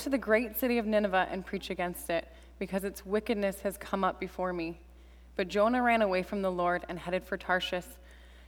to 0.00 0.08
the 0.08 0.18
great 0.18 0.58
city 0.58 0.78
of 0.78 0.86
Nineveh 0.86 1.28
and 1.30 1.44
preach 1.44 1.70
against 1.70 2.10
it, 2.10 2.28
because 2.58 2.84
its 2.84 3.06
wickedness 3.06 3.60
has 3.60 3.76
come 3.76 4.04
up 4.04 4.18
before 4.18 4.52
me. 4.52 4.80
But 5.36 5.48
Jonah 5.48 5.82
ran 5.82 6.02
away 6.02 6.22
from 6.22 6.42
the 6.42 6.50
Lord 6.50 6.84
and 6.88 6.98
headed 6.98 7.24
for 7.24 7.36
Tarshish. 7.36 7.84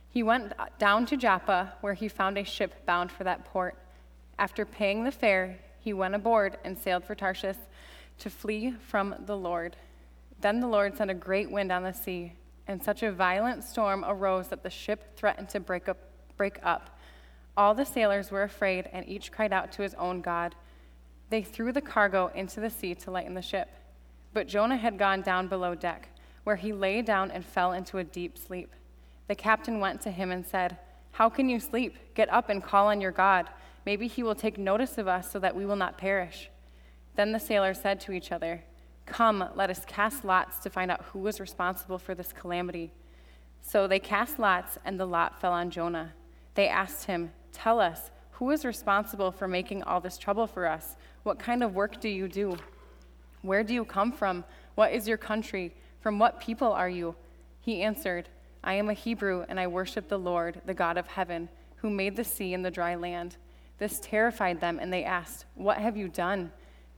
He 0.09 0.23
went 0.23 0.53
down 0.79 1.07
to 1.07 1.17
Joppa, 1.17 1.75
where 1.81 1.95
he 1.95 2.09
found 2.09 2.37
a 2.37 2.45
ship 2.45 2.85
bound 2.87 3.13
for 3.13 3.25
that 3.25 3.45
port. 3.45 3.77
After 4.39 4.65
paying 4.65 5.05
the 5.05 5.13
fare, 5.13 5.59
he 5.79 5.93
went 5.93 6.15
aboard 6.15 6.59
and 6.65 6.77
sailed 6.77 7.05
for 7.05 7.15
Tarshish 7.15 7.57
to 8.19 8.31
flee 8.31 8.75
from 8.89 9.15
the 9.27 9.37
Lord. 9.37 9.77
Then 10.41 10.61
the 10.61 10.67
Lord 10.67 10.97
sent 10.97 11.11
a 11.11 11.15
great 11.15 11.51
wind 11.51 11.71
on 11.71 11.85
the 11.85 11.93
sea, 11.93 12.33
and 12.67 12.83
such 12.83 13.03
a 13.03 13.13
violent 13.13 13.63
storm 13.63 14.05
arose 14.07 14.49
that 14.49 14.63
the 14.63 14.71
ship 14.71 15.17
threatened 15.17 15.49
to 15.51 15.61
break 15.61 15.89
up. 15.89 15.99
Break 16.37 16.59
up. 16.63 16.99
All 17.55 17.75
the 17.75 17.85
sailors 17.85 18.31
were 18.31 18.45
afraid, 18.45 18.89
and 18.95 19.07
each 19.07 19.31
cried 19.31 19.53
out 19.53 19.73
to 19.73 19.83
his 19.83 19.95
own 19.95 20.23
God. 20.23 20.55
They 21.31 21.43
threw 21.43 21.73
the 21.73 21.81
cargo 21.81 22.31
into 22.35 22.61
the 22.61 22.71
sea 22.71 22.95
to 22.97 23.11
lighten 23.11 23.35
the 23.35 23.43
ship. 23.43 23.69
But 24.33 24.49
Jonah 24.49 24.77
had 24.77 24.99
gone 24.99 25.23
down 25.23 25.49
below 25.49 25.75
deck, 25.75 26.09
where 26.45 26.57
he 26.57 26.73
lay 26.73 27.03
down 27.03 27.31
and 27.31 27.45
fell 27.45 27.73
into 27.73 27.99
a 27.99 28.05
deep 28.05 28.37
sleep. 28.37 28.75
The 29.29 29.35
captain 29.35 29.81
went 29.81 30.01
to 30.03 30.11
him 30.11 30.31
and 30.31 30.45
said, 30.45 30.77
How 31.13 31.29
can 31.29 31.49
you 31.49 31.61
sleep? 31.61 31.97
Get 32.15 32.33
up 32.33 32.49
and 32.49 32.63
call 32.63 32.89
on 32.89 33.01
your 33.01 33.13
God. 33.13 33.49
Maybe 33.87 34.09
he 34.09 34.23
will 34.23 34.35
take 34.35 34.59
notice 34.59 34.99
of 34.99 35.09
us 35.09 35.31
so 35.31 35.39
that 35.39 35.55
we 35.55 35.65
will 35.65 35.77
not 35.77 35.99
perish. 35.99 36.51
Then 37.17 37.33
the 37.33 37.41
sailors 37.41 37.81
said 37.81 38.01
to 38.03 38.13
each 38.13 38.33
other, 38.33 38.63
Come, 39.07 39.49
let 39.55 39.71
us 39.71 39.85
cast 39.87 40.25
lots 40.25 40.59
to 40.61 40.71
find 40.71 40.91
out 40.91 41.05
who 41.07 41.21
was 41.21 41.41
responsible 41.41 41.99
for 41.99 42.15
this 42.15 42.33
calamity. 42.33 42.93
So 43.63 43.87
they 43.87 43.99
cast 43.99 44.39
lots, 44.39 44.79
and 44.85 44.99
the 44.99 45.07
lot 45.07 45.41
fell 45.41 45.53
on 45.53 45.71
Jonah. 45.71 46.13
They 46.55 46.69
asked 46.69 47.07
him, 47.07 47.33
Tell 47.53 47.81
us, 47.81 48.11
who 48.41 48.51
is 48.51 48.65
responsible 48.65 49.31
for 49.31 49.47
making 49.47 49.83
all 49.83 50.01
this 50.01 50.17
trouble 50.17 50.47
for 50.47 50.67
us? 50.67 50.97
What 51.25 51.39
kind 51.39 51.63
of 51.63 51.75
work 51.75 52.01
do 52.01 52.09
you 52.09 52.27
do? 52.27 52.57
Where 53.43 53.63
do 53.63 53.75
you 53.75 53.85
come 53.85 54.11
from? 54.11 54.45
What 54.77 54.93
is 54.93 55.07
your 55.07 55.19
country? 55.19 55.75
From 56.01 56.19
what 56.19 56.41
people 56.41 56.73
are 56.73 56.89
you? 56.89 57.15
He 57.61 57.83
answered, 57.83 58.31
I 58.65 58.73
am 58.75 58.89
a 58.89 58.95
Hebrew, 58.95 59.45
and 59.51 59.61
I 59.61 59.67
worship 59.67 60.09
the 60.09 60.19
Lord, 60.19 60.63
the 60.65 60.73
God 60.73 60.97
of 60.97 61.07
heaven, 61.07 61.51
who 61.77 61.91
made 61.91 62.17
the 62.17 62.25
sea 62.25 62.55
and 62.55 62.65
the 62.65 62.71
dry 62.71 62.95
land. 62.95 63.37
This 63.77 64.01
terrified 64.03 64.59
them, 64.59 64.79
and 64.81 64.91
they 64.91 65.05
asked, 65.05 65.45
What 65.55 65.77
have 65.77 65.99
you 65.99 66.09
done? 66.09 66.51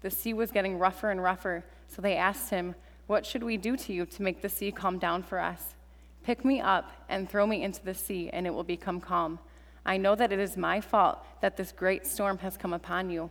The 0.03 0.11
sea 0.11 0.35
was 0.35 0.53
getting 0.53 0.79
rougher 0.79 1.11
and 1.11 1.21
rougher, 1.21 1.65
so 1.89 2.01
they 2.01 2.15
asked 2.15 2.51
him, 2.51 2.77
What 3.09 3.27
should 3.27 3.43
we 3.43 3.57
do 3.57 3.77
to 3.79 3.93
you 3.93 4.07
to 4.07 4.23
make 4.23 4.43
the 4.43 4.49
sea 4.49 4.71
calm 4.71 5.01
down 5.01 5.25
for 5.25 5.41
us? 5.41 5.75
Pick 6.23 6.45
me 6.45 6.61
up 6.61 6.93
and 7.09 7.29
throw 7.29 7.49
me 7.49 7.65
into 7.65 7.85
the 7.85 7.95
sea, 7.95 8.31
and 8.33 8.47
it 8.47 8.55
will 8.55 8.63
become 8.63 9.01
calm. 9.01 9.41
I 9.85 9.97
know 9.97 10.15
that 10.15 10.33
it 10.33 10.39
is 10.39 10.57
my 10.57 10.81
fault 10.81 11.25
that 11.41 11.57
this 11.57 11.73
great 11.73 12.07
storm 12.07 12.39
has 12.39 12.57
come 12.57 12.73
upon 12.73 13.11
you. 13.11 13.31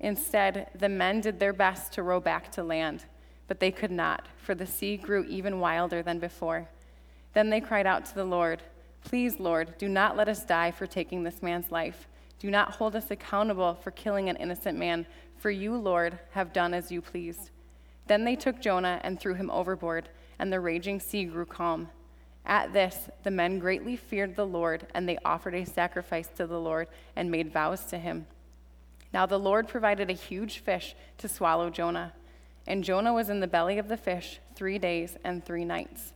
Instead, 0.00 0.70
the 0.78 0.88
men 0.88 1.20
did 1.20 1.38
their 1.38 1.52
best 1.52 1.92
to 1.92 2.02
row 2.02 2.20
back 2.20 2.50
to 2.52 2.62
land, 2.62 3.04
but 3.48 3.60
they 3.60 3.70
could 3.70 3.90
not, 3.90 4.26
for 4.36 4.54
the 4.54 4.66
sea 4.66 4.96
grew 4.96 5.24
even 5.24 5.60
wilder 5.60 6.02
than 6.02 6.18
before. 6.18 6.68
Then 7.32 7.50
they 7.50 7.60
cried 7.60 7.86
out 7.86 8.04
to 8.06 8.14
the 8.14 8.24
Lord, 8.24 8.62
Please, 9.02 9.38
Lord, 9.38 9.76
do 9.76 9.88
not 9.88 10.16
let 10.16 10.28
us 10.28 10.44
die 10.44 10.70
for 10.70 10.86
taking 10.86 11.22
this 11.22 11.42
man's 11.42 11.70
life. 11.70 12.08
Do 12.38 12.50
not 12.50 12.72
hold 12.72 12.96
us 12.96 13.10
accountable 13.10 13.74
for 13.74 13.90
killing 13.90 14.28
an 14.28 14.36
innocent 14.36 14.78
man, 14.78 15.06
for 15.36 15.50
you, 15.50 15.76
Lord, 15.76 16.18
have 16.30 16.54
done 16.54 16.72
as 16.72 16.90
you 16.90 17.02
pleased. 17.02 17.50
Then 18.06 18.24
they 18.24 18.36
took 18.36 18.60
Jonah 18.60 19.00
and 19.04 19.20
threw 19.20 19.34
him 19.34 19.50
overboard, 19.50 20.08
and 20.38 20.52
the 20.52 20.60
raging 20.60 21.00
sea 21.00 21.24
grew 21.24 21.46
calm. 21.46 21.88
At 22.46 22.72
this, 22.72 23.08
the 23.22 23.30
men 23.30 23.58
greatly 23.58 23.96
feared 23.96 24.36
the 24.36 24.46
Lord, 24.46 24.86
and 24.94 25.08
they 25.08 25.18
offered 25.24 25.54
a 25.54 25.64
sacrifice 25.64 26.28
to 26.36 26.46
the 26.46 26.60
Lord 26.60 26.88
and 27.16 27.30
made 27.30 27.52
vows 27.52 27.84
to 27.86 27.98
him. 27.98 28.26
Now 29.12 29.26
the 29.26 29.38
Lord 29.38 29.68
provided 29.68 30.10
a 30.10 30.14
huge 30.14 30.58
fish 30.58 30.94
to 31.18 31.28
swallow 31.28 31.70
Jonah, 31.70 32.12
and 32.66 32.84
Jonah 32.84 33.12
was 33.12 33.30
in 33.30 33.40
the 33.40 33.46
belly 33.46 33.78
of 33.78 33.88
the 33.88 33.96
fish 33.96 34.40
three 34.54 34.78
days 34.78 35.16
and 35.24 35.44
three 35.44 35.64
nights. 35.64 36.12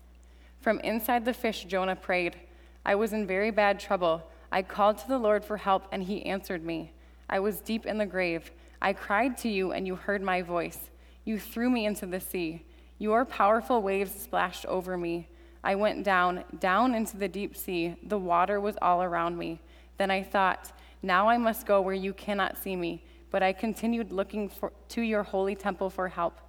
From 0.61 0.81
inside 0.81 1.25
the 1.25 1.33
fish, 1.33 1.65
Jonah 1.65 1.97
prayed, 1.97 2.37
I 2.85 2.95
was 2.95 3.13
in 3.13 3.27
very 3.27 3.51
bad 3.51 3.79
trouble. 3.79 4.23
I 4.51 4.63
called 4.63 4.99
to 4.99 5.09
the 5.09 5.19
Lord 5.19 5.45
for 5.45 5.57
help, 5.57 5.87
and 5.93 6.03
he 6.03 6.27
answered 6.27 6.65
me. 6.65 6.93
I 7.31 7.39
was 7.41 7.61
deep 7.61 7.87
in 7.87 7.99
the 7.99 8.07
grave. 8.07 8.51
I 8.81 8.93
cried 8.93 9.37
to 9.39 9.49
you, 9.49 9.73
and 9.73 9.87
you 9.87 9.95
heard 9.95 10.23
my 10.23 10.43
voice. 10.43 10.91
You 11.25 11.39
threw 11.39 11.71
me 11.71 11.87
into 11.87 12.07
the 12.07 12.21
sea. 12.21 12.65
Your 12.99 13.25
powerful 13.25 13.83
waves 13.83 14.13
splashed 14.13 14.67
over 14.67 14.97
me. 14.97 15.29
I 15.63 15.75
went 15.75 16.05
down, 16.05 16.45
down 16.59 16.95
into 16.95 17.17
the 17.17 17.29
deep 17.29 17.57
sea. 17.57 17.97
The 18.03 18.19
water 18.19 18.61
was 18.61 18.77
all 18.81 19.03
around 19.03 19.37
me. 19.37 19.61
Then 19.97 20.11
I 20.11 20.23
thought, 20.23 20.73
Now 21.03 21.29
I 21.29 21.37
must 21.37 21.67
go 21.67 21.81
where 21.81 21.95
you 21.95 22.13
cannot 22.13 22.57
see 22.57 22.77
me. 22.77 23.05
But 23.31 23.43
I 23.43 23.53
continued 23.53 24.13
looking 24.13 24.49
for, 24.49 24.73
to 24.91 25.03
your 25.03 25.23
holy 25.23 25.55
temple 25.55 25.91
for 25.91 26.09
help. 26.09 26.41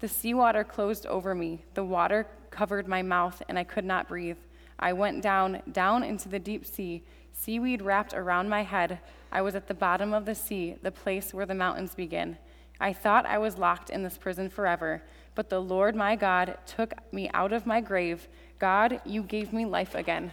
The 0.00 0.08
seawater 0.08 0.64
closed 0.64 1.06
over 1.06 1.34
me. 1.34 1.64
The 1.74 1.84
water 1.84 2.26
covered 2.50 2.88
my 2.88 3.02
mouth, 3.02 3.42
and 3.48 3.58
I 3.58 3.64
could 3.64 3.84
not 3.84 4.08
breathe. 4.08 4.38
I 4.78 4.92
went 4.92 5.22
down, 5.22 5.62
down 5.70 6.02
into 6.02 6.28
the 6.28 6.38
deep 6.38 6.66
sea. 6.66 7.04
Seaweed 7.32 7.82
wrapped 7.82 8.14
around 8.14 8.48
my 8.48 8.62
head. 8.62 9.00
I 9.30 9.42
was 9.42 9.54
at 9.54 9.68
the 9.68 9.74
bottom 9.74 10.12
of 10.12 10.24
the 10.24 10.34
sea, 10.34 10.76
the 10.82 10.90
place 10.90 11.32
where 11.32 11.46
the 11.46 11.54
mountains 11.54 11.94
begin. 11.94 12.36
I 12.80 12.92
thought 12.92 13.26
I 13.26 13.38
was 13.38 13.58
locked 13.58 13.90
in 13.90 14.02
this 14.02 14.18
prison 14.18 14.50
forever, 14.50 15.02
but 15.34 15.48
the 15.48 15.60
Lord 15.60 15.94
my 15.94 16.16
God 16.16 16.58
took 16.66 16.92
me 17.12 17.30
out 17.32 17.52
of 17.52 17.64
my 17.64 17.80
grave 17.80 18.28
God, 18.62 19.00
you 19.04 19.24
gave 19.24 19.52
me 19.52 19.64
life 19.64 19.96
again. 19.96 20.30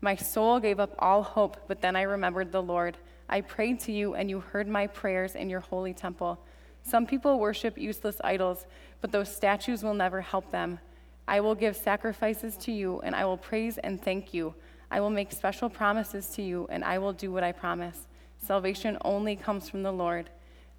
My 0.00 0.16
soul 0.16 0.58
gave 0.58 0.80
up 0.80 0.94
all 0.98 1.22
hope, 1.22 1.58
but 1.68 1.82
then 1.82 1.96
I 1.96 2.02
remembered 2.02 2.50
the 2.50 2.62
Lord. 2.62 2.96
I 3.28 3.42
prayed 3.42 3.78
to 3.80 3.92
you, 3.92 4.14
and 4.14 4.30
you 4.30 4.40
heard 4.40 4.66
my 4.66 4.86
prayers 4.86 5.34
in 5.34 5.50
your 5.50 5.60
holy 5.60 5.92
temple. 5.92 6.38
Some 6.82 7.04
people 7.04 7.38
worship 7.38 7.76
useless 7.76 8.22
idols, 8.24 8.64
but 9.02 9.12
those 9.12 9.36
statues 9.36 9.82
will 9.82 9.92
never 9.92 10.22
help 10.22 10.50
them. 10.50 10.78
I 11.26 11.40
will 11.40 11.54
give 11.54 11.76
sacrifices 11.76 12.56
to 12.56 12.72
you, 12.72 13.00
and 13.00 13.14
I 13.14 13.26
will 13.26 13.36
praise 13.36 13.76
and 13.76 14.00
thank 14.00 14.32
you. 14.32 14.54
I 14.90 15.00
will 15.00 15.10
make 15.10 15.30
special 15.30 15.68
promises 15.68 16.28
to 16.36 16.42
you, 16.42 16.66
and 16.70 16.82
I 16.82 16.96
will 16.96 17.12
do 17.12 17.30
what 17.30 17.44
I 17.44 17.52
promise. 17.52 18.06
Salvation 18.38 18.96
only 19.04 19.36
comes 19.36 19.68
from 19.68 19.82
the 19.82 19.92
Lord. 19.92 20.30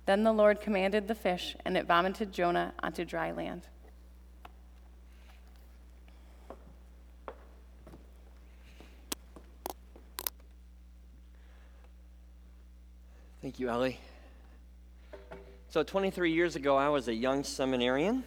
Then 0.08 0.24
the 0.24 0.34
Lord 0.34 0.60
commanded 0.60 1.08
the 1.08 1.14
fish, 1.14 1.56
and 1.64 1.78
it 1.78 1.86
vomited 1.86 2.32
Jonah 2.32 2.74
onto 2.82 3.06
dry 3.06 3.30
land. 3.30 3.68
Thank 13.60 13.68
you, 13.68 13.74
Ellie. 13.74 14.00
So, 15.68 15.84
23 15.84 16.32
years 16.32 16.56
ago, 16.56 16.78
I 16.78 16.88
was 16.88 17.10
a 17.10 17.14
young 17.14 17.44
seminarian, 17.44 18.24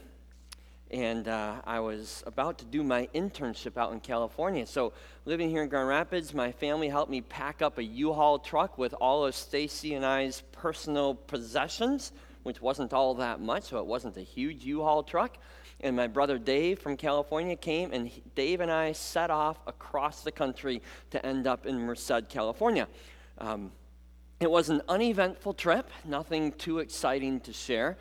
and 0.91 1.26
uh, 1.26 1.54
I 1.65 1.81
was 1.81 2.22
about 2.26 2.59
to 2.59 2.66
do 2.66 2.82
my 2.82 3.09
internship 3.15 3.78
out 3.78 3.94
in 3.94 4.00
California. 4.00 4.66
So, 4.66 4.92
living 5.25 5.48
here 5.48 5.62
in 5.62 5.71
Grand 5.71 5.88
Rapids, 5.88 6.34
my 6.34 6.53
family 6.53 6.91
helped 6.91 7.10
me 7.10 7.22
pack 7.22 7.62
up 7.62 7.78
a 7.78 7.82
U-Haul 7.82 8.41
truck 8.41 8.76
with 8.76 8.92
all 9.00 9.25
of 9.25 9.34
Stacy 9.34 9.94
and 9.94 10.04
I's 10.04 10.42
personal 10.53 11.15
possessions, 11.15 12.12
which 12.42 12.60
wasn't 12.60 12.92
all 12.92 13.15
that 13.15 13.41
much, 13.41 13.62
so 13.62 13.78
it 13.78 13.87
wasn't 13.87 14.19
a 14.19 14.22
huge 14.22 14.66
U-Haul 14.66 15.03
truck. 15.03 15.38
And 15.81 15.97
my 15.97 16.09
brother 16.09 16.37
Dave 16.37 16.78
from 16.78 16.98
California 16.98 17.56
came, 17.56 17.91
and 17.94 18.06
he, 18.06 18.22
Dave 18.34 18.60
and 18.60 18.71
I 18.71 18.92
set 18.92 19.31
off 19.31 19.56
across 19.66 20.25
the 20.25 20.32
country 20.32 20.82
to 21.09 21.25
end 21.25 21.47
up 21.47 21.65
in 21.65 21.78
Merced, 21.78 22.28
California. 22.28 22.87
Um, 23.38 23.72
it 24.42 24.50
was 24.50 24.69
an 24.70 24.82
uneventful 24.88 25.54
trip, 25.54 25.91
nothing 26.04 26.53
too 26.53 26.80
exciting 26.80 27.41
to 27.41 27.53
share, 27.53 27.97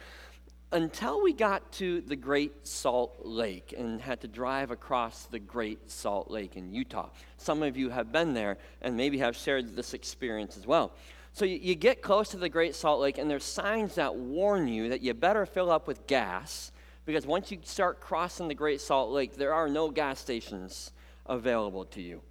until 0.72 1.22
we 1.22 1.34
got 1.34 1.72
to 1.74 2.02
the 2.02 2.16
Great 2.16 2.66
Salt 2.66 3.19
Lake 3.24 3.74
and 3.78 4.02
had 4.02 4.22
to 4.22 4.28
drive 4.28 4.72
across 4.72 5.25
the 5.25 5.40
Great 5.40 5.91
Salt 5.91 6.31
Lake 6.31 6.56
in 6.56 6.74
Utah. 6.74 7.09
Some 7.38 7.62
of 7.62 7.75
you 7.75 7.90
have 7.90 8.12
been 8.12 8.34
there 8.34 8.57
and 8.81 8.96
maybe 8.96 9.18
have 9.18 9.35
shared 9.35 9.75
this 9.75 9.94
experience 9.94 10.57
as 10.57 10.66
well. 10.66 10.93
So 11.34 11.46
you, 11.46 11.59
you 11.61 11.76
get 11.76 12.02
close 12.02 12.29
to 12.29 12.38
the 12.38 12.49
Great 12.49 12.76
Salt 12.76 13.02
Lake, 13.02 13.17
and 13.17 13.29
there's 13.29 13.43
signs 13.43 13.96
that 13.96 14.16
warn 14.16 14.67
you 14.67 14.90
that 14.90 15.02
you 15.02 15.14
better 15.14 15.46
fill 15.46 15.70
up 15.70 15.88
with 15.88 16.08
gas 16.08 16.72
because 17.05 17.26
once 17.26 17.52
you 17.52 17.59
start 17.64 17.99
crossing 17.99 18.47
the 18.47 18.55
Great 18.55 18.79
Salt 18.79 19.11
Lake, 19.11 19.35
there 19.35 19.53
are 19.53 19.67
no 19.67 19.90
gas 19.90 20.20
stations 20.20 20.91
available 21.26 21.85
to 21.85 22.02
you. 22.02 22.22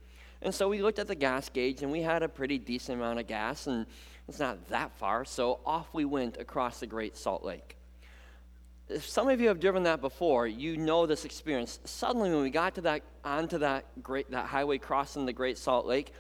And 0.43 0.55
so 0.55 0.69
we 0.69 0.81
looked 0.81 0.99
at 0.99 1.07
the 1.07 1.15
gas 1.15 1.49
gauge 1.49 1.83
and 1.83 1.93
we 1.93 2.01
had 2.03 2.23
a 2.23 2.29
pretty 2.29 2.59
decent 2.59 2.99
amount 2.99 3.19
of 3.19 3.27
gas, 3.27 3.67
and 3.67 3.87
it's 4.29 4.39
not 4.39 4.69
that 4.69 4.93
far, 4.97 5.25
so 5.25 5.61
off 5.67 5.89
we 5.93 6.05
went 6.05 6.39
across 6.39 6.81
the 6.81 6.87
Great 6.87 7.17
Salt 7.17 7.45
Lake. 7.45 7.77
If 8.89 9.09
some 9.09 9.29
of 9.29 9.41
you 9.41 9.49
have 9.49 9.61
driven 9.61 9.85
that 9.85 10.01
before, 10.01 10.47
you 10.47 10.77
know 10.77 11.07
this 11.07 11.25
experience. 11.25 11.79
Suddenly, 11.85 12.31
when 12.31 12.43
we 12.43 12.51
got 12.51 12.75
to 12.77 12.81
that 12.83 13.03
onto 13.25 13.59
that 13.59 13.85
great 14.03 14.31
that 14.31 14.47
highway 14.47 14.79
crossing 14.79 15.27
the 15.27 15.33
Great 15.33 15.59
Salt 15.59 15.87
Lake, 15.87 16.13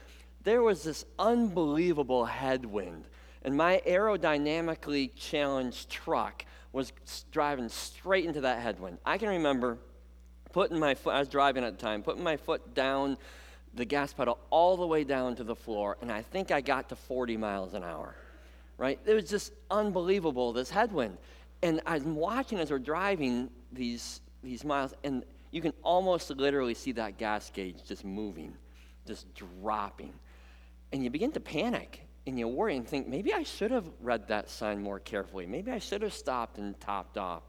there 0.44 0.62
was 0.62 0.82
this 0.82 1.04
unbelievable 1.18 2.26
headwind, 2.26 3.06
and 3.42 3.56
my 3.56 3.82
aerodynamically 3.86 5.10
challenged 5.16 5.90
truck 5.90 6.44
was 6.72 6.92
driving 7.32 7.68
straight 7.68 8.26
into 8.26 8.42
that 8.42 8.60
headwind. 8.60 8.98
I 9.04 9.18
can 9.18 9.30
remember 9.30 9.78
putting 10.52 10.78
my 10.78 10.94
foot. 10.94 11.14
I 11.14 11.18
was 11.18 11.28
driving 11.28 11.64
at 11.64 11.78
the 11.78 11.82
time, 11.84 12.02
putting 12.02 12.22
my 12.22 12.36
foot 12.36 12.74
down 12.74 13.16
the 13.74 13.84
gas 13.84 14.12
pedal 14.12 14.38
all 14.50 14.76
the 14.76 14.86
way 14.86 15.04
down 15.04 15.36
to 15.36 15.44
the 15.44 15.54
floor, 15.54 15.96
and 16.00 16.10
I 16.10 16.22
think 16.22 16.50
I 16.50 16.60
got 16.60 16.88
to 16.88 16.96
40 16.96 17.36
miles 17.36 17.74
an 17.74 17.84
hour. 17.84 18.14
right? 18.78 18.98
It 19.04 19.14
was 19.14 19.28
just 19.28 19.52
unbelievable, 19.70 20.52
this 20.52 20.70
headwind. 20.70 21.18
And 21.62 21.80
I'm 21.86 22.16
watching 22.16 22.58
as 22.58 22.70
we're 22.70 22.78
driving 22.78 23.50
these, 23.72 24.22
these 24.42 24.64
miles, 24.64 24.94
and 25.04 25.24
you 25.50 25.60
can 25.60 25.72
almost 25.82 26.30
literally 26.30 26.74
see 26.74 26.92
that 26.92 27.18
gas 27.18 27.50
gauge 27.50 27.84
just 27.86 28.04
moving, 28.04 28.54
just 29.06 29.32
dropping. 29.34 30.12
And 30.92 31.04
you 31.04 31.10
begin 31.10 31.32
to 31.32 31.40
panic 31.40 32.06
and 32.26 32.38
you 32.38 32.48
worry 32.48 32.76
and 32.76 32.86
think, 32.86 33.08
maybe 33.08 33.32
I 33.32 33.42
should 33.42 33.70
have 33.70 33.88
read 34.00 34.28
that 34.28 34.48
sign 34.48 34.82
more 34.82 35.00
carefully. 35.00 35.46
Maybe 35.46 35.70
I 35.70 35.78
should 35.78 36.02
have 36.02 36.12
stopped 36.12 36.58
and 36.58 36.78
topped 36.80 37.18
off. 37.18 37.42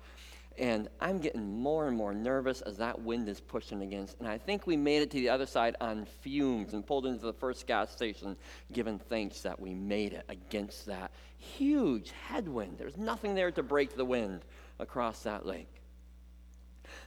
And 0.57 0.89
I'm 0.99 1.19
getting 1.19 1.59
more 1.59 1.87
and 1.87 1.95
more 1.95 2.13
nervous 2.13 2.61
as 2.61 2.77
that 2.77 3.01
wind 3.01 3.29
is 3.29 3.39
pushing 3.39 3.81
against. 3.83 4.19
And 4.19 4.27
I 4.27 4.37
think 4.37 4.67
we 4.67 4.75
made 4.75 5.01
it 5.01 5.09
to 5.11 5.17
the 5.17 5.29
other 5.29 5.45
side 5.45 5.75
on 5.79 6.05
fumes 6.21 6.73
and 6.73 6.85
pulled 6.85 7.05
into 7.05 7.25
the 7.25 7.33
first 7.33 7.65
gas 7.67 7.91
station, 7.91 8.35
giving 8.71 8.99
thanks 8.99 9.41
that 9.41 9.59
we 9.59 9.73
made 9.73 10.13
it 10.13 10.25
against 10.27 10.85
that 10.87 11.11
huge 11.37 12.11
headwind. 12.27 12.77
There's 12.77 12.97
nothing 12.97 13.33
there 13.33 13.51
to 13.51 13.63
break 13.63 13.95
the 13.95 14.05
wind 14.05 14.41
across 14.77 15.23
that 15.23 15.45
lake. 15.45 15.81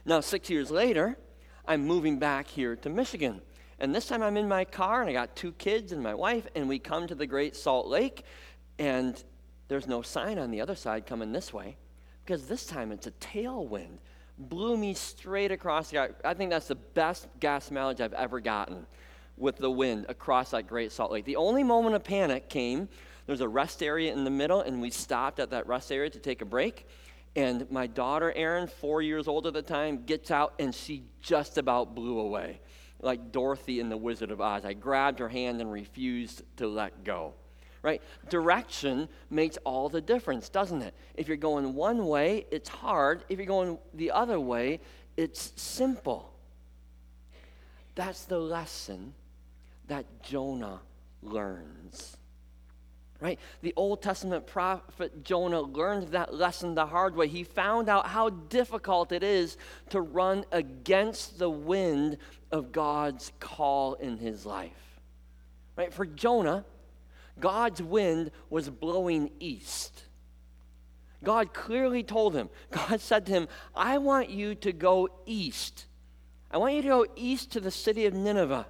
Now, 0.05 0.21
six 0.21 0.49
years 0.49 0.71
later, 0.71 1.17
I'm 1.67 1.85
moving 1.85 2.17
back 2.17 2.47
here 2.47 2.75
to 2.77 2.89
Michigan. 2.89 3.41
And 3.79 3.93
this 3.93 4.07
time 4.07 4.23
I'm 4.23 4.37
in 4.37 4.47
my 4.47 4.65
car 4.65 5.01
and 5.01 5.09
I 5.09 5.13
got 5.13 5.35
two 5.35 5.51
kids 5.53 5.91
and 5.91 6.01
my 6.01 6.15
wife, 6.15 6.47
and 6.55 6.67
we 6.67 6.79
come 6.79 7.07
to 7.07 7.15
the 7.15 7.27
Great 7.27 7.55
Salt 7.55 7.87
Lake, 7.87 8.23
and 8.79 9.21
there's 9.67 9.87
no 9.87 10.01
sign 10.01 10.39
on 10.39 10.49
the 10.49 10.61
other 10.61 10.75
side 10.75 11.05
coming 11.05 11.31
this 11.31 11.53
way 11.53 11.77
because 12.25 12.47
this 12.47 12.65
time 12.65 12.91
it's 12.91 13.07
a 13.07 13.11
tailwind. 13.11 13.99
Blew 14.37 14.75
me 14.75 14.93
straight 14.93 15.51
across 15.51 15.91
the. 15.91 16.13
I 16.25 16.33
think 16.33 16.49
that's 16.49 16.67
the 16.67 16.75
best 16.75 17.27
gas 17.39 17.71
mileage 17.71 18.01
I've 18.01 18.13
ever 18.13 18.39
gotten 18.39 18.85
with 19.37 19.57
the 19.57 19.71
wind 19.71 20.07
across 20.09 20.51
that 20.51 20.67
Great 20.67 20.91
Salt 20.91 21.11
Lake. 21.11 21.25
The 21.25 21.35
only 21.35 21.63
moment 21.63 21.95
of 21.95 22.03
panic 22.03 22.49
came. 22.49 22.89
There's 23.27 23.41
a 23.41 23.47
rest 23.47 23.81
area 23.81 24.13
in 24.13 24.23
the 24.23 24.29
middle, 24.29 24.61
and 24.61 24.81
we 24.81 24.91
stopped 24.91 25.39
at 25.39 25.49
that 25.51 25.67
rest 25.67 25.91
area 25.91 26.09
to 26.09 26.19
take 26.19 26.41
a 26.41 26.45
break. 26.45 26.87
And 27.35 27.69
my 27.71 27.87
daughter, 27.87 28.31
Erin, 28.35 28.67
four 28.67 29.01
years 29.01 29.27
old 29.27 29.47
at 29.47 29.53
the 29.53 29.61
time, 29.61 30.03
gets 30.05 30.31
out 30.31 30.53
and 30.59 30.73
she 30.73 31.03
just 31.21 31.57
about 31.57 31.95
blew 31.95 32.19
away, 32.19 32.61
like 33.01 33.31
Dorothy 33.31 33.79
in 33.79 33.89
The 33.89 33.97
Wizard 33.97 34.31
of 34.31 34.41
Oz. 34.41 34.63
I 34.63 34.73
grabbed 34.73 35.19
her 35.19 35.27
hand 35.27 35.59
and 35.59 35.71
refused 35.71 36.43
to 36.57 36.67
let 36.67 37.03
go 37.03 37.33
right? 37.85 38.01
Direction 38.29 39.07
makes 39.29 39.57
all 39.63 39.89
the 39.89 40.01
difference, 40.01 40.49
doesn't 40.49 40.81
it? 40.81 40.95
If 41.13 41.27
you're 41.27 41.37
going 41.37 41.75
one 41.75 42.07
way, 42.07 42.47
it's 42.49 42.67
hard. 42.67 43.23
If 43.29 43.37
you're 43.37 43.45
going 43.45 43.77
the 43.93 44.09
other 44.09 44.39
way, 44.39 44.79
it's 45.15 45.53
simple. 45.55 46.33
That's 47.93 48.25
the 48.25 48.39
lesson 48.39 49.13
that 49.87 50.23
Jonah 50.23 50.81
learns. 51.21 52.17
Right? 53.21 53.39
The 53.61 53.73
Old 53.75 54.01
Testament 54.01 54.47
prophet 54.47 55.23
Jonah 55.23 55.61
learned 55.61 56.07
that 56.09 56.33
lesson 56.33 56.73
the 56.73 56.87
hard 56.87 57.15
way. 57.15 57.27
He 57.27 57.43
found 57.43 57.87
out 57.87 58.07
how 58.07 58.29
difficult 58.29 59.11
it 59.11 59.21
is 59.23 59.57
to 59.91 60.01
run 60.01 60.43
against 60.51 61.37
the 61.37 61.51
wind 61.51 62.17
of 62.51 62.71
God's 62.71 63.31
call 63.39 63.93
in 63.93 64.17
his 64.17 64.43
life. 64.43 64.71
Right? 65.77 65.93
For 65.93 66.07
Jonah, 66.07 66.65
God's 67.39 67.81
wind 67.81 68.31
was 68.49 68.69
blowing 68.69 69.31
east. 69.39 70.03
God 71.23 71.53
clearly 71.53 72.03
told 72.03 72.35
him, 72.35 72.49
God 72.71 73.01
said 73.01 73.25
to 73.25 73.31
him, 73.31 73.47
I 73.75 73.97
want 73.97 74.29
you 74.29 74.55
to 74.55 74.71
go 74.71 75.09
east. 75.25 75.85
I 76.51 76.57
want 76.57 76.75
you 76.75 76.81
to 76.83 76.87
go 76.87 77.05
east 77.15 77.51
to 77.51 77.59
the 77.59 77.71
city 77.71 78.05
of 78.05 78.13
Nineveh. 78.13 78.67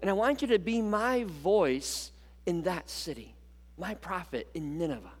And 0.00 0.08
I 0.08 0.12
want 0.12 0.42
you 0.42 0.48
to 0.48 0.58
be 0.58 0.80
my 0.80 1.24
voice 1.24 2.12
in 2.46 2.62
that 2.62 2.88
city, 2.88 3.34
my 3.76 3.94
prophet 3.94 4.48
in 4.54 4.78
Nineveh. 4.78 5.12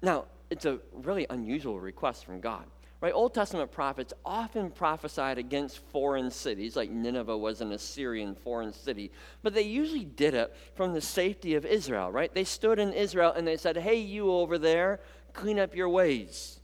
Now, 0.00 0.26
it's 0.50 0.64
a 0.64 0.78
really 0.92 1.26
unusual 1.28 1.78
request 1.78 2.24
from 2.24 2.40
God. 2.40 2.64
Right? 3.00 3.12
Old 3.12 3.34
Testament 3.34 3.70
prophets 3.70 4.14
often 4.24 4.70
prophesied 4.70 5.36
against 5.36 5.78
foreign 5.90 6.30
cities, 6.30 6.76
like 6.76 6.90
Nineveh 6.90 7.36
was 7.36 7.60
an 7.60 7.72
Assyrian 7.72 8.34
foreign 8.34 8.72
city, 8.72 9.12
but 9.42 9.52
they 9.52 9.62
usually 9.62 10.04
did 10.04 10.34
it 10.34 10.54
from 10.74 10.94
the 10.94 11.00
safety 11.00 11.54
of 11.54 11.66
Israel, 11.66 12.10
right? 12.10 12.32
They 12.32 12.44
stood 12.44 12.78
in 12.78 12.94
Israel 12.94 13.32
and 13.32 13.46
they 13.46 13.58
said, 13.58 13.76
Hey, 13.76 13.96
you 13.96 14.32
over 14.32 14.56
there, 14.56 15.00
clean 15.34 15.58
up 15.58 15.74
your 15.74 15.90
ways. 15.90 16.58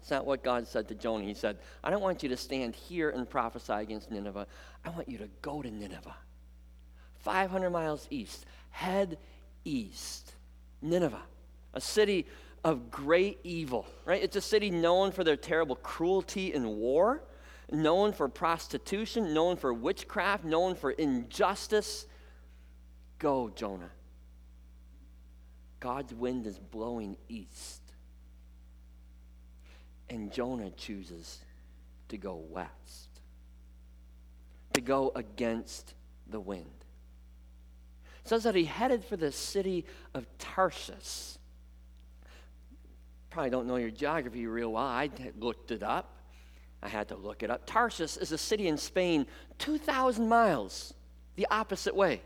It's 0.00 0.10
not 0.10 0.26
what 0.26 0.42
God 0.42 0.66
said 0.66 0.88
to 0.88 0.94
Jonah. 0.94 1.24
He 1.24 1.34
said, 1.34 1.58
I 1.82 1.90
don't 1.90 2.02
want 2.02 2.22
you 2.22 2.28
to 2.28 2.36
stand 2.36 2.74
here 2.74 3.10
and 3.10 3.28
prophesy 3.28 3.72
against 3.72 4.10
Nineveh. 4.10 4.46
I 4.84 4.90
want 4.90 5.08
you 5.08 5.18
to 5.18 5.28
go 5.42 5.62
to 5.62 5.70
Nineveh. 5.70 6.14
500 7.18 7.70
miles 7.70 8.06
east. 8.10 8.46
Head 8.70 9.18
east. 9.64 10.32
Nineveh, 10.80 11.22
a 11.74 11.80
city 11.80 12.26
of 12.66 12.90
great 12.90 13.38
evil, 13.44 13.86
right? 14.04 14.20
It's 14.20 14.34
a 14.34 14.40
city 14.40 14.70
known 14.72 15.12
for 15.12 15.22
their 15.22 15.36
terrible 15.36 15.76
cruelty 15.76 16.52
in 16.52 16.66
war, 16.66 17.22
known 17.70 18.12
for 18.12 18.28
prostitution, 18.28 19.32
known 19.32 19.56
for 19.56 19.72
witchcraft, 19.72 20.44
known 20.44 20.74
for 20.74 20.90
injustice. 20.90 22.08
Go, 23.20 23.50
Jonah. 23.50 23.92
God's 25.78 26.12
wind 26.12 26.44
is 26.48 26.58
blowing 26.58 27.16
east. 27.28 27.82
And 30.10 30.32
Jonah 30.32 30.70
chooses 30.70 31.38
to 32.08 32.18
go 32.18 32.34
west, 32.34 33.20
to 34.72 34.80
go 34.80 35.12
against 35.14 35.94
the 36.28 36.40
wind. 36.40 36.66
It 38.24 38.28
says 38.28 38.42
that 38.42 38.56
he 38.56 38.64
headed 38.64 39.04
for 39.04 39.16
the 39.16 39.30
city 39.30 39.84
of 40.14 40.26
Tarshish 40.38 41.36
probably 43.36 43.50
don't 43.50 43.66
know 43.66 43.76
your 43.76 43.90
geography 43.90 44.46
real 44.46 44.72
well. 44.72 44.86
I 44.86 45.10
looked 45.38 45.70
it 45.70 45.82
up. 45.82 46.22
I 46.82 46.88
had 46.88 47.08
to 47.08 47.16
look 47.16 47.42
it 47.42 47.50
up. 47.50 47.66
Tarsus 47.66 48.16
is 48.16 48.32
a 48.32 48.38
city 48.38 48.66
in 48.66 48.78
Spain 48.78 49.26
2,000 49.58 50.26
miles 50.26 50.94
the 51.34 51.46
opposite 51.50 51.94
way. 51.94 52.22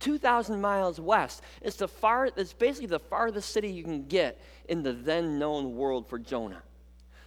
2,000 0.00 0.60
miles 0.60 0.98
west. 0.98 1.42
It's, 1.60 1.76
the 1.76 1.86
far, 1.86 2.28
it's 2.36 2.54
basically 2.54 2.88
the 2.88 2.98
farthest 2.98 3.50
city 3.50 3.68
you 3.70 3.84
can 3.84 4.08
get 4.08 4.36
in 4.68 4.82
the 4.82 4.92
then 4.92 5.38
known 5.38 5.76
world 5.76 6.08
for 6.08 6.18
Jonah. 6.18 6.64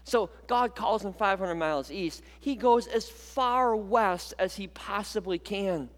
So 0.03 0.29
God 0.47 0.75
calls 0.75 1.05
him 1.05 1.13
500 1.13 1.55
miles 1.55 1.89
east. 1.89 2.21
He 2.41 2.57
goes 2.57 2.85
as 2.85 3.07
far 3.07 3.77
west 3.77 4.33
as 4.37 4.57
he 4.57 4.67
possibly 4.67 5.39
can. 5.39 5.89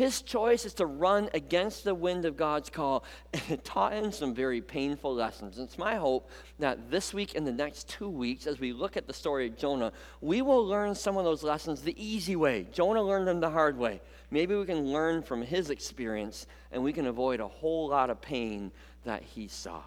His 0.00 0.22
choice 0.22 0.64
is 0.64 0.72
to 0.76 0.86
run 0.86 1.28
against 1.34 1.84
the 1.84 1.94
wind 1.94 2.24
of 2.24 2.34
God's 2.34 2.70
call, 2.70 3.04
and 3.34 3.42
it 3.50 3.64
taught 3.66 3.92
him 3.92 4.10
some 4.10 4.34
very 4.34 4.62
painful 4.62 5.14
lessons. 5.14 5.58
It's 5.58 5.76
my 5.76 5.96
hope 5.96 6.30
that 6.58 6.90
this 6.90 7.12
week 7.12 7.34
and 7.34 7.46
the 7.46 7.52
next 7.52 7.86
two 7.86 8.08
weeks, 8.08 8.46
as 8.46 8.58
we 8.58 8.72
look 8.72 8.96
at 8.96 9.06
the 9.06 9.12
story 9.12 9.48
of 9.48 9.58
Jonah, 9.58 9.92
we 10.22 10.40
will 10.40 10.64
learn 10.64 10.94
some 10.94 11.18
of 11.18 11.24
those 11.24 11.42
lessons 11.42 11.82
the 11.82 12.02
easy 12.02 12.34
way. 12.34 12.66
Jonah 12.72 13.02
learned 13.02 13.28
them 13.28 13.40
the 13.40 13.50
hard 13.50 13.76
way. 13.76 14.00
Maybe 14.30 14.54
we 14.54 14.64
can 14.64 14.90
learn 14.90 15.20
from 15.20 15.42
his 15.42 15.68
experience, 15.68 16.46
and 16.72 16.82
we 16.82 16.94
can 16.94 17.06
avoid 17.06 17.40
a 17.40 17.48
whole 17.48 17.88
lot 17.88 18.08
of 18.08 18.22
pain 18.22 18.72
that 19.04 19.22
he 19.22 19.48
saw. 19.48 19.82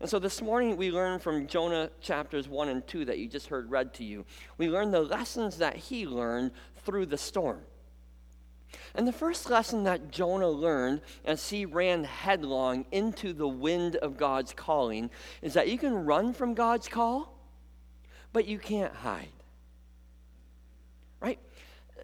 And 0.00 0.10
so 0.10 0.18
this 0.18 0.42
morning 0.42 0.76
we 0.76 0.90
learned 0.90 1.22
from 1.22 1.46
Jonah 1.46 1.88
chapters 2.02 2.46
1 2.46 2.68
and 2.68 2.86
2 2.86 3.06
that 3.06 3.16
you 3.16 3.26
just 3.26 3.46
heard 3.46 3.70
read 3.70 3.94
to 3.94 4.04
you. 4.04 4.26
We 4.58 4.68
learned 4.68 4.92
the 4.92 5.00
lessons 5.00 5.56
that 5.56 5.76
he 5.76 6.06
learned 6.06 6.50
through 6.84 7.06
the 7.06 7.16
storm. 7.16 7.60
And 8.94 9.06
the 9.06 9.12
first 9.12 9.48
lesson 9.48 9.84
that 9.84 10.10
Jonah 10.10 10.48
learned 10.48 11.00
as 11.24 11.50
he 11.50 11.64
ran 11.64 12.04
headlong 12.04 12.86
into 12.90 13.32
the 13.32 13.48
wind 13.48 13.96
of 13.96 14.16
God's 14.16 14.52
calling 14.52 15.10
is 15.42 15.54
that 15.54 15.68
you 15.68 15.78
can 15.78 16.04
run 16.04 16.32
from 16.32 16.54
God's 16.54 16.88
call, 16.88 17.38
but 18.32 18.46
you 18.46 18.58
can't 18.58 18.94
hide. 18.94 19.28
Right? 21.20 21.38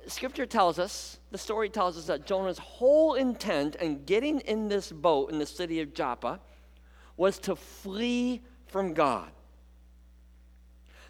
Scripture 0.06 0.46
tells 0.46 0.78
us, 0.78 1.18
the 1.32 1.38
story 1.38 1.68
tells 1.68 1.98
us 1.98 2.06
that 2.06 2.26
Jonah's 2.26 2.58
whole 2.58 3.14
intent 3.14 3.76
in 3.76 4.04
getting 4.04 4.40
in 4.40 4.68
this 4.68 4.92
boat 4.92 5.32
in 5.32 5.38
the 5.38 5.46
city 5.46 5.80
of 5.80 5.94
Joppa 5.94 6.40
was 7.16 7.38
to 7.40 7.56
flee 7.56 8.42
from 8.66 8.94
God. 8.94 9.30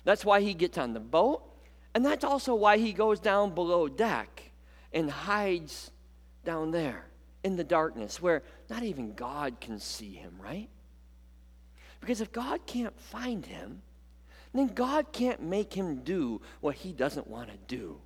That's 0.04 0.24
why 0.24 0.40
he 0.40 0.54
gets 0.54 0.78
on 0.78 0.94
the 0.94 1.00
boat, 1.00 1.42
and 1.94 2.04
that's 2.04 2.24
also 2.24 2.54
why 2.54 2.78
he 2.78 2.92
goes 2.92 3.20
down 3.20 3.54
below 3.54 3.88
deck 3.88 4.45
and 4.92 5.10
hides 5.10 5.90
down 6.44 6.70
there 6.70 7.06
in 7.44 7.56
the 7.56 7.64
darkness 7.64 8.20
where 8.20 8.42
not 8.68 8.82
even 8.82 9.14
God 9.14 9.60
can 9.60 9.78
see 9.78 10.14
him, 10.14 10.34
right? 10.42 10.68
Because 12.00 12.20
if 12.20 12.32
God 12.32 12.66
can't 12.66 12.98
find 12.98 13.44
him, 13.44 13.82
then 14.54 14.68
God 14.68 15.12
can't 15.12 15.42
make 15.42 15.72
him 15.74 16.02
do 16.02 16.40
what 16.60 16.76
he 16.76 16.92
doesn't 16.92 17.26
want 17.26 17.50
to 17.50 17.56
do. 17.68 18.00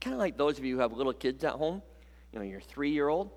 Kind 0.00 0.14
of 0.14 0.20
like 0.20 0.36
those 0.36 0.58
of 0.58 0.64
you 0.64 0.76
who 0.76 0.80
have 0.80 0.92
little 0.92 1.12
kids 1.12 1.44
at 1.44 1.52
home, 1.52 1.82
you 2.32 2.38
know, 2.38 2.44
your 2.44 2.60
three 2.60 2.90
year 2.90 3.08
old, 3.08 3.30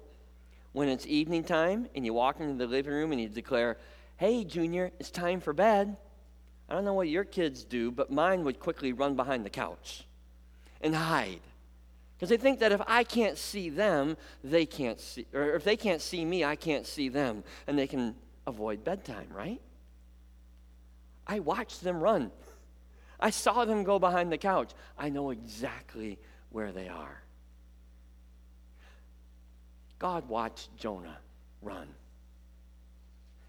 when 0.73 0.89
it's 0.89 1.07
evening 1.07 1.43
time 1.43 1.87
and 1.95 2.05
you 2.05 2.13
walk 2.13 2.39
into 2.39 2.53
the 2.53 2.67
living 2.67 2.93
room 2.93 3.11
and 3.11 3.21
you 3.21 3.29
declare, 3.29 3.77
Hey, 4.17 4.43
Junior, 4.43 4.91
it's 4.99 5.11
time 5.11 5.39
for 5.39 5.53
bed. 5.53 5.95
I 6.69 6.73
don't 6.73 6.85
know 6.85 6.93
what 6.93 7.07
your 7.07 7.23
kids 7.23 7.63
do, 7.63 7.91
but 7.91 8.11
mine 8.11 8.43
would 8.43 8.59
quickly 8.59 8.91
run 8.93 9.15
behind 9.15 9.45
the 9.45 9.49
couch 9.49 10.05
and 10.81 10.95
hide 10.95 11.41
Because 12.15 12.29
they 12.29 12.37
think 12.37 12.59
that 12.59 12.71
if 12.71 12.81
I 12.87 13.03
can't 13.03 13.37
see 13.37 13.69
them, 13.69 14.17
they 14.43 14.65
can't 14.65 14.99
see, 14.99 15.25
or 15.33 15.55
if 15.55 15.63
they 15.63 15.75
can't 15.75 16.01
see 16.01 16.25
me, 16.25 16.43
I 16.43 16.55
can't 16.55 16.85
see 16.85 17.09
them. 17.09 17.43
And 17.67 17.77
they 17.77 17.87
can 17.87 18.15
avoid 18.45 18.83
bedtime, 18.83 19.27
right? 19.31 19.61
I 21.27 21.39
watched 21.39 21.83
them 21.83 21.99
run. 21.99 22.31
I 23.19 23.29
saw 23.29 23.65
them 23.65 23.83
go 23.83 23.99
behind 23.99 24.31
the 24.31 24.37
couch. 24.37 24.71
I 24.97 25.09
know 25.09 25.31
exactly 25.31 26.17
where 26.49 26.71
they 26.71 26.87
are. 26.87 27.21
God 29.99 30.29
watched 30.29 30.75
Jonah 30.77 31.17
run. 31.61 31.87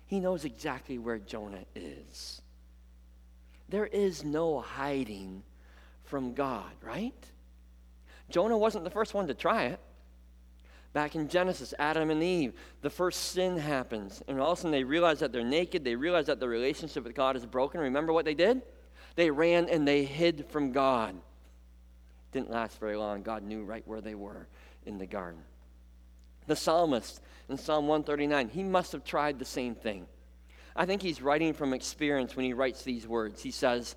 He 0.07 0.21
knows 0.21 0.45
exactly 0.45 0.99
where 0.99 1.19
Jonah 1.19 1.65
is. 1.75 2.41
There 3.69 3.87
is 3.87 4.25
no 4.25 4.61
hiding 4.61 5.43
from 6.09 6.35
God, 6.35 6.71
right? 6.83 7.15
Jonah 8.31 8.59
wasn't 8.59 8.85
the 8.85 8.91
first 8.91 9.15
one 9.15 9.27
to 9.29 9.35
try 9.35 9.67
it. 9.67 9.81
Back 10.93 11.15
in 11.15 11.29
Genesis, 11.29 11.75
Adam 11.79 12.11
and 12.11 12.23
Eve, 12.23 12.55
the 12.81 12.91
first 12.91 13.33
sin 13.33 13.59
happens. 13.59 14.23
And 14.27 14.41
all 14.41 14.53
of 14.53 14.59
a 14.59 14.61
sudden 14.63 14.73
they 14.73 14.85
realize 14.85 15.21
that 15.21 15.33
they're 15.33 15.45
naked. 15.45 15.85
They 15.85 15.97
realize 15.97 16.27
that 16.27 16.41
the 16.41 16.49
relationship 16.49 17.05
with 17.05 17.15
God 17.15 17.37
is 17.37 17.47
broken. 17.47 17.81
Remember 17.81 18.13
what 18.13 18.25
they 18.25 18.35
did? 18.35 18.63
They 19.15 19.31
ran 19.31 19.69
and 19.69 19.87
they 19.87 20.05
hid 20.05 20.47
from 20.49 20.73
God. 20.73 21.15
Didn't 22.33 22.51
last 22.51 22.79
very 22.81 22.97
long. 22.97 23.23
God 23.23 23.43
knew 23.43 23.65
right 23.65 23.87
where 23.87 24.01
they 24.01 24.15
were 24.15 24.47
in 24.87 24.99
the 24.99 25.07
garden. 25.07 25.41
The 26.47 26.57
psalmist 26.57 27.21
in 27.49 27.59
Psalm 27.59 27.87
139, 27.87 28.49
he 28.49 28.63
must 28.63 28.93
have 28.93 29.05
tried 29.05 29.39
the 29.39 29.45
same 29.45 29.75
thing. 29.75 30.07
I 30.75 30.87
think 30.87 31.03
he's 31.03 31.21
writing 31.21 31.53
from 31.53 31.75
experience 31.75 32.37
when 32.37 32.47
he 32.47 32.53
writes 32.53 32.83
these 32.83 33.07
words. 33.07 33.43
He 33.43 33.51
says, 33.51 33.97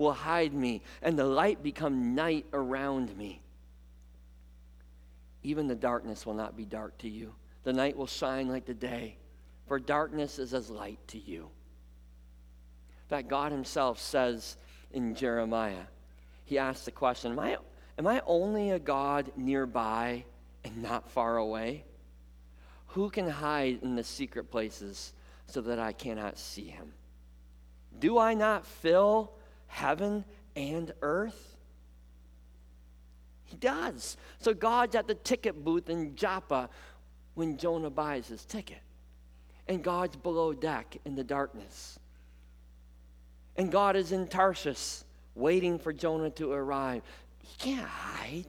will 0.00 0.14
hide 0.14 0.54
me, 0.54 0.80
and 1.02 1.18
the 1.18 1.26
light 1.26 1.62
become 1.62 2.14
night 2.14 2.46
around 2.54 3.14
me. 3.18 3.42
Even 5.42 5.68
the 5.68 5.74
darkness 5.74 6.24
will 6.24 6.34
not 6.34 6.56
be 6.56 6.64
dark 6.64 6.96
to 6.96 7.08
you. 7.08 7.34
The 7.64 7.74
night 7.74 7.98
will 7.98 8.06
shine 8.06 8.48
like 8.48 8.64
the 8.64 8.72
day, 8.72 9.18
for 9.68 9.78
darkness 9.78 10.38
is 10.38 10.54
as 10.54 10.70
light 10.70 10.98
to 11.08 11.18
you. 11.18 11.42
In 11.42 13.08
fact, 13.10 13.28
God 13.28 13.52
Himself 13.52 14.00
says 14.00 14.56
in 14.90 15.14
Jeremiah, 15.14 15.84
He 16.46 16.56
asks 16.56 16.86
the 16.86 16.92
question 16.92 17.32
Am 17.32 17.38
I, 17.38 17.58
am 17.98 18.06
I 18.06 18.22
only 18.26 18.70
a 18.70 18.78
God 18.78 19.30
nearby 19.36 20.24
and 20.64 20.82
not 20.82 21.10
far 21.10 21.36
away? 21.36 21.84
Who 22.86 23.10
can 23.10 23.28
hide 23.28 23.80
in 23.82 23.96
the 23.96 24.04
secret 24.04 24.50
places 24.50 25.12
so 25.46 25.60
that 25.60 25.78
I 25.78 25.92
cannot 25.92 26.38
see 26.38 26.68
Him? 26.68 26.94
Do 27.98 28.18
I 28.18 28.32
not 28.32 28.64
fill 28.64 29.34
heaven 29.70 30.24
and 30.54 30.92
earth? 31.00 31.56
He 33.44 33.56
does. 33.56 34.16
So 34.38 34.54
God's 34.54 34.94
at 34.94 35.08
the 35.08 35.14
ticket 35.14 35.64
booth 35.64 35.88
in 35.88 36.14
Joppa 36.14 36.68
when 37.34 37.56
Jonah 37.56 37.90
buys 37.90 38.28
his 38.28 38.44
ticket. 38.44 38.80
And 39.66 39.82
God's 39.82 40.16
below 40.16 40.52
deck 40.52 40.96
in 41.04 41.14
the 41.14 41.24
darkness. 41.24 41.98
And 43.56 43.70
God 43.70 43.96
is 43.96 44.12
in 44.12 44.26
Tarshish 44.26 45.02
waiting 45.34 45.78
for 45.78 45.92
Jonah 45.92 46.30
to 46.30 46.52
arrive. 46.52 47.02
He 47.38 47.56
can't 47.58 47.86
hide. 47.86 48.46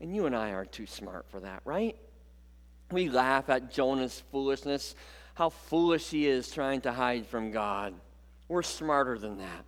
And 0.00 0.14
you 0.14 0.26
and 0.26 0.34
I 0.34 0.50
are 0.50 0.64
too 0.64 0.86
smart 0.86 1.26
for 1.28 1.40
that, 1.40 1.60
right? 1.64 1.96
We 2.90 3.08
laugh 3.08 3.50
at 3.50 3.70
Jonah's 3.70 4.22
foolishness, 4.32 4.94
how 5.34 5.50
foolish 5.50 6.10
he 6.10 6.26
is 6.26 6.50
trying 6.50 6.80
to 6.82 6.92
hide 6.92 7.26
from 7.26 7.50
God. 7.50 7.94
We're 8.50 8.62
smarter 8.62 9.16
than 9.16 9.38
that. 9.38 9.64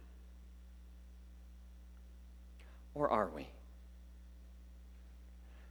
Or 2.97 3.09
are 3.09 3.31
we? 3.33 3.47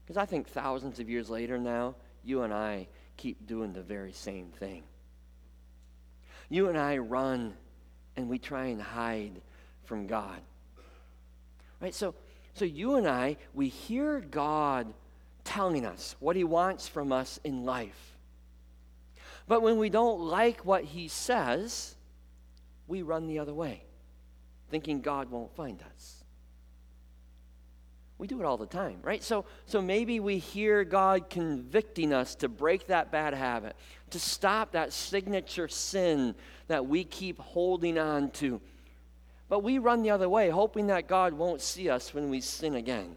Because 0.05 0.15
I 0.15 0.25
think 0.25 0.47
thousands 0.47 0.97
of 1.01 1.09
years 1.09 1.29
later 1.29 1.57
now, 1.57 1.95
you 2.23 2.43
and 2.43 2.53
I 2.53 2.87
keep 3.17 3.45
doing 3.45 3.73
the 3.73 3.81
very 3.81 4.13
same 4.13 4.47
thing. 4.57 4.83
You 6.47 6.69
and 6.69 6.77
I 6.77 6.99
run 6.99 7.53
and 8.15 8.29
we 8.29 8.39
try 8.39 8.67
and 8.67 8.81
hide 8.81 9.41
from 9.83 10.07
God. 10.07 10.39
Right? 11.81 11.93
So, 11.93 12.15
so 12.53 12.63
you 12.63 12.95
and 12.95 13.05
I, 13.05 13.35
we 13.53 13.67
hear 13.67 14.21
God 14.21 14.93
telling 15.43 15.85
us 15.85 16.15
what 16.21 16.37
he 16.37 16.45
wants 16.45 16.87
from 16.87 17.11
us 17.11 17.41
in 17.43 17.65
life. 17.65 18.15
But 19.49 19.61
when 19.61 19.77
we 19.79 19.89
don't 19.89 20.21
like 20.21 20.65
what 20.65 20.85
he 20.85 21.09
says, 21.09 21.97
we 22.91 23.03
run 23.03 23.25
the 23.25 23.39
other 23.39 23.53
way, 23.53 23.81
thinking 24.69 24.99
God 24.99 25.31
won't 25.31 25.55
find 25.55 25.81
us. 25.93 26.25
We 28.17 28.27
do 28.27 28.39
it 28.41 28.45
all 28.45 28.57
the 28.57 28.65
time, 28.67 28.99
right? 29.01 29.23
So, 29.23 29.45
so 29.65 29.81
maybe 29.81 30.19
we 30.19 30.37
hear 30.37 30.83
God 30.83 31.29
convicting 31.29 32.11
us 32.13 32.35
to 32.35 32.49
break 32.49 32.87
that 32.87 33.09
bad 33.09 33.33
habit, 33.33 33.77
to 34.09 34.19
stop 34.19 34.73
that 34.73 34.91
signature 34.91 35.69
sin 35.69 36.35
that 36.67 36.85
we 36.85 37.05
keep 37.05 37.39
holding 37.39 37.97
on 37.97 38.29
to. 38.31 38.59
But 39.47 39.63
we 39.63 39.77
run 39.77 40.03
the 40.03 40.11
other 40.11 40.27
way, 40.27 40.49
hoping 40.49 40.87
that 40.87 41.07
God 41.07 41.33
won't 41.33 41.61
see 41.61 41.89
us 41.89 42.13
when 42.13 42.29
we 42.29 42.41
sin 42.41 42.75
again. 42.75 43.15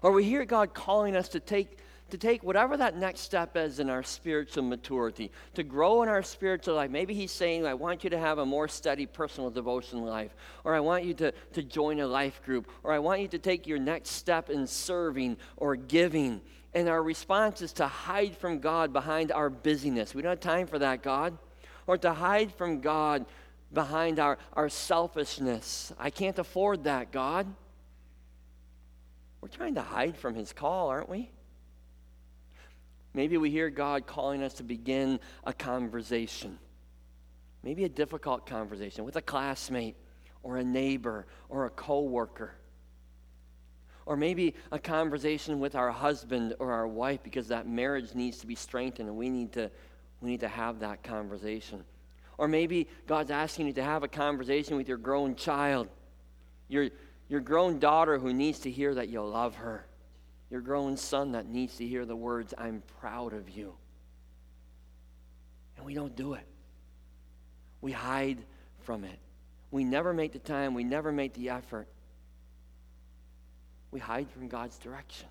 Or 0.00 0.12
we 0.12 0.22
hear 0.22 0.44
God 0.44 0.74
calling 0.74 1.16
us 1.16 1.28
to 1.30 1.40
take 1.40 1.76
to 2.10 2.18
take 2.18 2.42
whatever 2.42 2.76
that 2.76 2.96
next 2.96 3.20
step 3.20 3.56
is 3.56 3.80
in 3.80 3.90
our 3.90 4.02
spiritual 4.02 4.62
maturity, 4.62 5.30
to 5.54 5.62
grow 5.62 6.02
in 6.02 6.08
our 6.08 6.22
spiritual 6.22 6.74
life. 6.74 6.90
Maybe 6.90 7.14
He's 7.14 7.32
saying, 7.32 7.66
I 7.66 7.74
want 7.74 8.04
you 8.04 8.10
to 8.10 8.18
have 8.18 8.38
a 8.38 8.46
more 8.46 8.68
steady 8.68 9.06
personal 9.06 9.50
devotion 9.50 10.02
life, 10.02 10.34
or 10.64 10.74
I 10.74 10.80
want 10.80 11.04
you 11.04 11.14
to, 11.14 11.32
to 11.52 11.62
join 11.62 12.00
a 12.00 12.06
life 12.06 12.42
group, 12.44 12.68
or 12.82 12.92
I 12.92 12.98
want 12.98 13.20
you 13.20 13.28
to 13.28 13.38
take 13.38 13.66
your 13.66 13.78
next 13.78 14.10
step 14.10 14.50
in 14.50 14.66
serving 14.66 15.36
or 15.56 15.76
giving. 15.76 16.40
And 16.74 16.88
our 16.88 17.02
response 17.02 17.62
is 17.62 17.72
to 17.74 17.86
hide 17.86 18.36
from 18.36 18.60
God 18.60 18.92
behind 18.92 19.32
our 19.32 19.50
busyness. 19.50 20.14
We 20.14 20.22
don't 20.22 20.30
have 20.30 20.40
time 20.40 20.66
for 20.66 20.78
that, 20.78 21.02
God. 21.02 21.36
Or 21.86 21.98
to 21.98 22.12
hide 22.12 22.52
from 22.52 22.80
God 22.80 23.26
behind 23.72 24.18
our, 24.18 24.38
our 24.52 24.68
selfishness. 24.68 25.92
I 25.98 26.10
can't 26.10 26.38
afford 26.38 26.84
that, 26.84 27.10
God. 27.10 27.46
We're 29.40 29.48
trying 29.48 29.74
to 29.76 29.82
hide 29.82 30.16
from 30.16 30.34
His 30.34 30.52
call, 30.52 30.88
aren't 30.88 31.08
we? 31.08 31.30
Maybe 33.12 33.36
we 33.36 33.50
hear 33.50 33.70
God 33.70 34.06
calling 34.06 34.42
us 34.42 34.54
to 34.54 34.62
begin 34.62 35.18
a 35.44 35.52
conversation. 35.52 36.58
Maybe 37.62 37.84
a 37.84 37.88
difficult 37.88 38.46
conversation 38.46 39.04
with 39.04 39.16
a 39.16 39.22
classmate 39.22 39.96
or 40.42 40.58
a 40.58 40.64
neighbor 40.64 41.26
or 41.48 41.66
a 41.66 41.70
coworker. 41.70 42.54
Or 44.06 44.16
maybe 44.16 44.54
a 44.72 44.78
conversation 44.78 45.60
with 45.60 45.74
our 45.74 45.90
husband 45.90 46.54
or 46.58 46.72
our 46.72 46.86
wife 46.86 47.22
because 47.22 47.48
that 47.48 47.66
marriage 47.66 48.14
needs 48.14 48.38
to 48.38 48.46
be 48.46 48.54
strengthened 48.54 49.08
and 49.08 49.18
we 49.18 49.28
need 49.28 49.52
to, 49.52 49.70
we 50.20 50.30
need 50.30 50.40
to 50.40 50.48
have 50.48 50.80
that 50.80 51.02
conversation. 51.02 51.84
Or 52.38 52.48
maybe 52.48 52.88
God's 53.06 53.30
asking 53.30 53.66
you 53.66 53.72
to 53.74 53.84
have 53.84 54.02
a 54.02 54.08
conversation 54.08 54.76
with 54.76 54.88
your 54.88 54.96
grown 54.96 55.34
child, 55.34 55.88
your, 56.68 56.88
your 57.28 57.40
grown 57.40 57.78
daughter 57.78 58.18
who 58.18 58.32
needs 58.32 58.60
to 58.60 58.70
hear 58.70 58.94
that 58.94 59.08
you 59.08 59.20
love 59.20 59.56
her 59.56 59.86
your 60.50 60.60
grown 60.60 60.96
son 60.96 61.32
that 61.32 61.46
needs 61.46 61.76
to 61.76 61.86
hear 61.86 62.04
the 62.04 62.16
words, 62.16 62.52
I'm 62.58 62.82
proud 63.00 63.32
of 63.32 63.48
you. 63.50 63.74
And 65.76 65.86
we 65.86 65.94
don't 65.94 66.14
do 66.16 66.34
it. 66.34 66.46
We 67.80 67.92
hide 67.92 68.38
from 68.80 69.04
it. 69.04 69.18
We 69.70 69.84
never 69.84 70.12
make 70.12 70.32
the 70.32 70.38
time, 70.40 70.74
we 70.74 70.84
never 70.84 71.12
make 71.12 71.34
the 71.34 71.50
effort. 71.50 71.88
We 73.92 74.00
hide 74.00 74.28
from 74.30 74.48
God's 74.48 74.78
direction. 74.78 75.28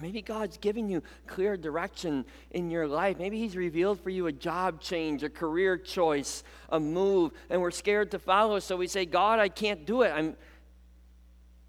Maybe 0.00 0.22
God's 0.22 0.56
giving 0.56 0.88
you 0.88 1.02
clear 1.26 1.56
direction 1.56 2.24
in 2.52 2.70
your 2.70 2.86
life. 2.86 3.18
Maybe 3.18 3.38
He's 3.38 3.56
revealed 3.56 4.00
for 4.00 4.10
you 4.10 4.26
a 4.28 4.32
job 4.32 4.80
change, 4.80 5.22
a 5.22 5.28
career 5.28 5.76
choice, 5.76 6.42
a 6.70 6.80
move, 6.80 7.32
and 7.50 7.60
we're 7.60 7.70
scared 7.70 8.10
to 8.12 8.18
follow. 8.18 8.58
So 8.60 8.76
we 8.76 8.86
say, 8.86 9.04
God, 9.04 9.38
I 9.38 9.48
can't 9.48 9.84
do 9.84 10.02
it. 10.02 10.10
I'm, 10.10 10.36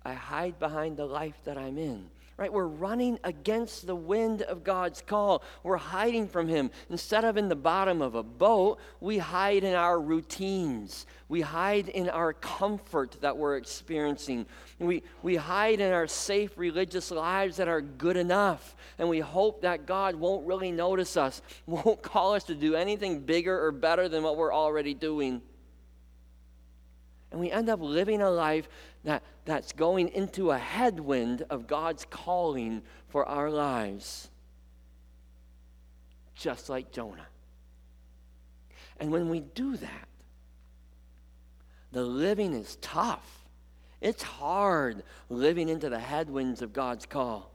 I 0.04 0.14
hide 0.14 0.60
behind 0.60 0.98
the 0.98 1.06
life 1.06 1.36
that 1.46 1.58
I'm 1.58 1.78
in. 1.78 2.10
Right? 2.38 2.52
We're 2.52 2.66
running 2.66 3.20
against 3.24 3.86
the 3.86 3.96
wind 3.96 4.42
of 4.42 4.64
God's 4.64 5.02
call. 5.02 5.44
We're 5.62 5.78
hiding 5.78 6.28
from 6.28 6.48
Him. 6.48 6.72
Instead 6.90 7.24
of 7.24 7.38
in 7.38 7.50
the 7.50 7.56
bottom 7.56 8.02
of 8.02 8.16
a 8.16 8.24
boat, 8.24 8.80
we 9.00 9.20
hide 9.20 9.64
in 9.64 9.76
our 9.76 10.02
routines. 10.02 11.06
We 11.30 11.42
hide 11.42 11.88
in 11.90 12.10
our 12.10 12.34
comfort 12.34 13.18
that 13.22 13.38
we're 13.38 13.58
experiencing. 13.58 14.48
We, 14.80 15.04
we 15.22 15.36
hide 15.36 15.82
in 15.82 15.94
our 15.94 16.08
safe 16.08 16.58
religious 16.58 17.12
lives 17.12 17.58
that 17.58 17.68
are 17.68 17.82
good 17.82 18.18
enough. 18.18 18.76
And 18.98 19.08
we 19.08 19.20
hope 19.20 19.62
that 19.62 19.86
God 19.86 20.16
won't 20.16 20.48
really 20.48 20.72
notice 20.72 21.18
us, 21.18 21.44
won't 21.68 22.02
call 22.02 22.34
us 22.34 22.46
to 22.46 22.56
do 22.56 22.74
anything 22.74 23.20
bigger 23.20 23.64
or 23.64 23.72
better 23.72 24.10
than 24.10 24.24
what 24.24 24.36
we're 24.36 24.54
already 24.54 24.96
doing. 24.96 25.44
And 27.32 27.40
we 27.40 27.50
end 27.50 27.70
up 27.70 27.80
living 27.82 28.22
a 28.22 28.30
life 28.30 28.68
that, 29.04 29.24
that's 29.46 29.72
going 29.72 30.10
into 30.10 30.52
a 30.52 30.58
headwind 30.58 31.46
of 31.50 31.66
God's 31.66 32.06
calling 32.10 32.82
for 33.08 33.26
our 33.26 33.50
lives, 33.50 34.30
just 36.36 36.70
like 36.70 36.92
Jonah. 36.92 37.28
And 39.00 39.12
when 39.12 39.30
we 39.30 39.40
do 39.40 39.78
that, 39.78 40.08
the 41.92 42.04
living 42.04 42.54
is 42.54 42.78
tough. 42.78 43.46
It's 44.02 44.24
hard 44.24 45.04
living 45.30 45.70
into 45.70 45.90
the 45.90 46.00
headwinds 46.00 46.62
of 46.62 46.74
God's 46.74 47.06
call. 47.06 47.52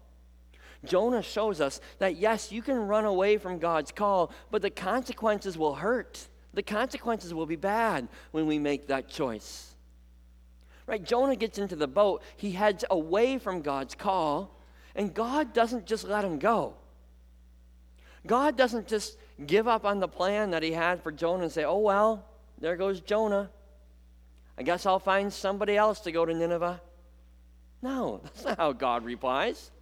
Jonah 0.85 1.23
shows 1.23 1.61
us 1.61 1.81
that 1.99 2.17
yes, 2.17 2.53
you 2.53 2.63
can 2.63 2.77
run 2.77 3.05
away 3.05 3.39
from 3.39 3.59
God's 3.59 3.93
call, 3.93 4.31
but 4.51 4.63
the 4.63 4.71
consequences 4.71 5.59
will 5.59 5.75
hurt. 5.75 6.29
The 6.57 6.63
consequences 6.63 7.35
will 7.35 7.45
be 7.45 7.57
bad 7.57 8.09
when 8.31 8.47
we 8.47 8.59
make 8.59 8.87
that 8.87 9.11
choice. 9.11 9.75
Right? 10.87 11.05
Jonah 11.05 11.37
gets 11.37 11.59
into 11.59 11.77
the 11.77 11.87
boat, 11.87 12.23
he 12.35 12.53
heads 12.53 12.83
away 12.91 13.37
from 13.37 13.61
God's 13.61 13.95
call, 13.95 14.59
and 14.95 15.13
God 15.13 15.53
doesn't 15.53 15.85
just 15.85 16.05
let 16.05 16.25
him 16.25 16.39
go. 16.39 16.73
God 18.27 18.57
doesn't 18.57 18.89
just 18.89 19.19
give 19.47 19.69
up 19.69 19.85
on 19.85 20.01
the 20.01 20.09
plan 20.09 20.53
that 20.53 20.63
he 20.63 20.73
had 20.73 21.03
for 21.03 21.13
Jonah 21.13 21.43
and 21.43 21.53
say, 21.53 21.65
oh, 21.65 21.77
well, 21.77 22.25
there 22.59 22.77
goes 22.77 23.03
Jonah. 23.03 23.51
I 24.57 24.63
guess 24.63 24.87
I'll 24.87 24.99
find 24.99 25.31
somebody 25.31 25.77
else 25.77 26.01
to 26.01 26.11
go 26.11 26.25
to 26.25 26.33
Nineveh. 26.33 26.81
No, 27.83 28.21
that's 28.25 28.47
not 28.47 28.57
how 28.57 28.73
God 28.73 29.05
replies. 29.05 29.73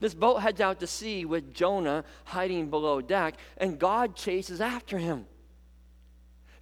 This 0.00 0.14
boat 0.14 0.38
heads 0.38 0.62
out 0.62 0.80
to 0.80 0.86
sea 0.86 1.26
with 1.26 1.52
Jonah 1.52 2.02
hiding 2.24 2.70
below 2.70 3.02
deck, 3.02 3.34
and 3.58 3.78
God 3.78 4.16
chases 4.16 4.62
after 4.62 4.96
him. 4.96 5.26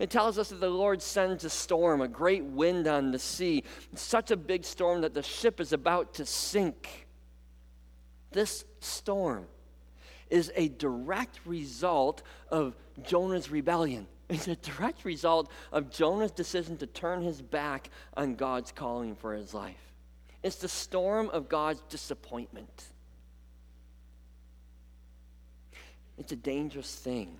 It 0.02 0.10
tells 0.10 0.36
us 0.36 0.48
that 0.48 0.58
the 0.58 0.68
Lord 0.68 1.00
sends 1.00 1.44
a 1.44 1.48
storm, 1.48 2.00
a 2.00 2.08
great 2.08 2.42
wind 2.42 2.88
on 2.88 3.12
the 3.12 3.20
sea, 3.20 3.62
such 3.94 4.32
a 4.32 4.36
big 4.36 4.64
storm 4.64 5.02
that 5.02 5.14
the 5.14 5.22
ship 5.22 5.60
is 5.60 5.72
about 5.72 6.14
to 6.14 6.26
sink. 6.26 7.06
This 8.32 8.64
storm 8.80 9.46
is 10.28 10.50
a 10.56 10.70
direct 10.70 11.38
result 11.46 12.24
of 12.48 12.74
Jonah's 13.04 13.48
rebellion. 13.48 14.08
It's 14.28 14.48
a 14.48 14.56
direct 14.56 15.04
result 15.04 15.52
of 15.70 15.88
Jonah's 15.88 16.32
decision 16.32 16.76
to 16.78 16.86
turn 16.88 17.22
his 17.22 17.40
back 17.40 17.88
on 18.16 18.34
God's 18.34 18.72
calling 18.72 19.14
for 19.14 19.34
his 19.34 19.54
life. 19.54 19.92
It's 20.42 20.56
the 20.56 20.68
storm 20.68 21.30
of 21.30 21.48
God's 21.48 21.80
disappointment. 21.88 22.86
It's 26.18 26.32
a 26.32 26.36
dangerous 26.36 26.92
thing 26.92 27.36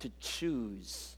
to 0.00 0.10
choose 0.20 1.14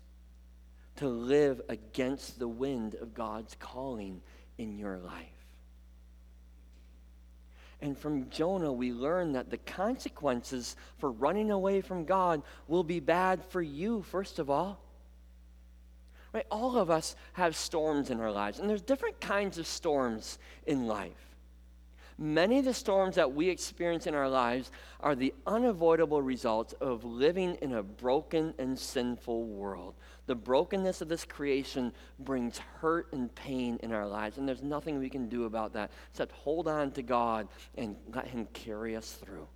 to 0.97 1.09
live 1.09 1.61
against 1.69 2.39
the 2.39 2.49
wind 2.49 2.95
of 2.95 3.15
God's 3.15 3.57
calling 3.59 4.21
in 4.59 4.79
your 4.79 4.99
life. 4.99 5.27
And 7.83 7.97
from 7.97 8.29
Jonah, 8.29 8.73
we 8.73 8.93
learn 8.93 9.33
that 9.33 9.51
the 9.51 9.59
consequences 9.59 10.77
for 10.99 11.11
running 11.11 11.51
away 11.51 11.81
from 11.81 12.05
God 12.05 12.43
will 12.69 12.85
be 12.85 13.01
bad 13.01 13.43
for 13.47 13.63
you, 13.63 14.03
first 14.03 14.39
of 14.39 14.51
all. 14.51 14.81
Right? 16.33 16.47
All 16.51 16.77
of 16.77 16.91
us 16.91 17.17
have 17.33 17.57
storms 17.57 18.11
in 18.11 18.21
our 18.21 18.31
lives, 18.31 18.59
and 18.59 18.69
there's 18.69 18.83
different 18.83 19.21
kinds 19.21 19.59
of 19.59 19.67
storms 19.67 20.39
in 20.67 20.87
life. 20.87 21.31
Many 22.19 22.59
of 22.59 22.67
the 22.67 22.75
storms 22.75 23.17
that 23.17 23.33
we 23.33 23.49
experience 23.49 24.07
in 24.07 24.15
our 24.15 24.29
lives 24.29 24.71
are 25.01 25.15
the 25.15 25.33
unavoidable 25.47 26.21
results 26.21 26.75
of 26.75 27.03
living 27.03 27.57
in 27.63 27.73
a 27.73 27.83
broken 27.83 28.53
and 28.59 28.79
sinful 28.79 29.45
world. 29.45 29.95
The 30.31 30.37
brokenness 30.37 31.01
of 31.01 31.09
this 31.09 31.25
creation 31.25 31.93
brings 32.21 32.59
hurt 32.59 33.13
and 33.13 33.35
pain 33.35 33.81
in 33.83 33.91
our 33.93 34.07
lives, 34.07 34.39
and 34.39 34.47
there's 34.47 34.63
nothing 34.63 35.01
we 35.01 35.11
can 35.11 35.29
do 35.29 35.43
about 35.43 35.73
that 35.73 35.91
except 36.09 36.31
hold 36.31 36.69
on 36.69 36.93
to 36.93 37.03
God 37.03 37.49
and 37.77 37.97
let 38.15 38.29
Him 38.29 38.47
carry 38.53 38.95
us 38.95 39.11
through. 39.15 39.49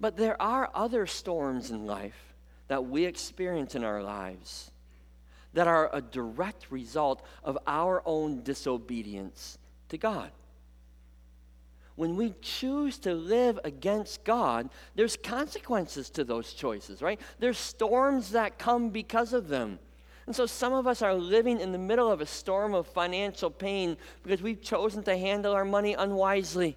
But 0.00 0.16
there 0.16 0.42
are 0.42 0.68
other 0.74 1.06
storms 1.06 1.70
in 1.70 1.86
life 1.86 2.34
that 2.66 2.84
we 2.84 3.04
experience 3.04 3.76
in 3.76 3.84
our 3.84 4.02
lives 4.02 4.72
that 5.52 5.68
are 5.68 5.88
a 5.92 6.02
direct 6.02 6.72
result 6.72 7.24
of 7.44 7.56
our 7.68 8.02
own 8.04 8.42
disobedience 8.42 9.58
to 9.90 9.96
God 9.96 10.32
when 11.96 12.14
we 12.14 12.34
choose 12.42 12.98
to 12.98 13.14
live 13.14 13.58
against 13.64 14.22
God, 14.22 14.68
there's 14.94 15.16
consequences 15.16 16.10
to 16.10 16.24
those 16.24 16.52
choices, 16.52 17.00
right? 17.02 17.20
There's 17.38 17.58
storms 17.58 18.30
that 18.30 18.58
come 18.58 18.90
because 18.90 19.32
of 19.32 19.48
them. 19.48 19.78
And 20.26 20.36
so 20.36 20.44
some 20.44 20.74
of 20.74 20.86
us 20.86 21.02
are 21.02 21.14
living 21.14 21.60
in 21.60 21.72
the 21.72 21.78
middle 21.78 22.10
of 22.12 22.20
a 22.20 22.26
storm 22.26 22.74
of 22.74 22.86
financial 22.86 23.50
pain 23.50 23.96
because 24.22 24.42
we've 24.42 24.60
chosen 24.60 25.02
to 25.04 25.16
handle 25.16 25.54
our 25.54 25.64
money 25.64 25.94
unwisely. 25.94 26.76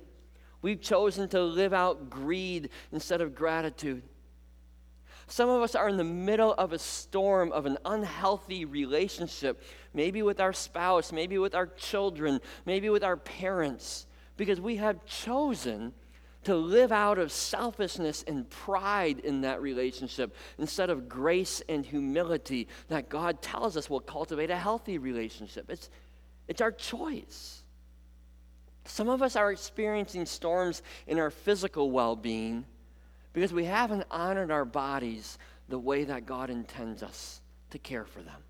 We've 0.61 0.81
chosen 0.81 1.27
to 1.29 1.41
live 1.41 1.73
out 1.73 2.09
greed 2.09 2.69
instead 2.91 3.21
of 3.21 3.35
gratitude. 3.35 4.03
Some 5.27 5.49
of 5.49 5.61
us 5.61 5.75
are 5.75 5.89
in 5.89 5.97
the 5.97 6.03
middle 6.03 6.53
of 6.53 6.73
a 6.73 6.79
storm 6.79 7.51
of 7.51 7.65
an 7.65 7.77
unhealthy 7.85 8.65
relationship, 8.65 9.61
maybe 9.93 10.21
with 10.21 10.39
our 10.39 10.53
spouse, 10.53 11.11
maybe 11.11 11.37
with 11.37 11.55
our 11.55 11.67
children, 11.67 12.39
maybe 12.65 12.89
with 12.89 13.03
our 13.03 13.17
parents 13.17 14.07
because 14.39 14.61
we 14.61 14.77
have 14.77 15.05
chosen 15.05 15.91
to 16.45 16.55
live 16.55 16.93
out 16.93 17.19
of 17.19 17.29
selfishness 17.29 18.23
and 18.25 18.49
pride 18.49 19.19
in 19.19 19.41
that 19.41 19.61
relationship 19.61 20.33
instead 20.57 20.89
of 20.89 21.09
grace 21.09 21.61
and 21.67 21.85
humility 21.85 22.69
that 22.87 23.09
God 23.09 23.41
tells 23.41 23.75
us 23.75 23.89
will 23.89 23.99
cultivate 23.99 24.49
a 24.49 24.55
healthy 24.55 24.97
relationship. 24.97 25.69
It's, 25.69 25.89
it's 26.47 26.61
our 26.61 26.71
choice. 26.71 27.63
Some 28.85 29.09
of 29.09 29.21
us 29.21 29.35
are 29.35 29.51
experiencing 29.51 30.25
storms 30.25 30.83
in 31.05 31.19
our 31.19 31.31
physical 31.31 31.91
well 31.91 32.15
being 32.15 32.65
because 33.33 33.51
we 33.51 33.65
haven't 33.65 34.05
honored 34.09 34.51
our 34.51 34.63
bodies 34.63 35.37
the 35.67 35.77
way 35.77 36.05
that 36.05 36.25
God 36.25 36.49
intends 36.49 37.03
us 37.03 37.41
to 37.71 37.77
care 37.77 38.05
for 38.05 38.21
them 38.21 38.41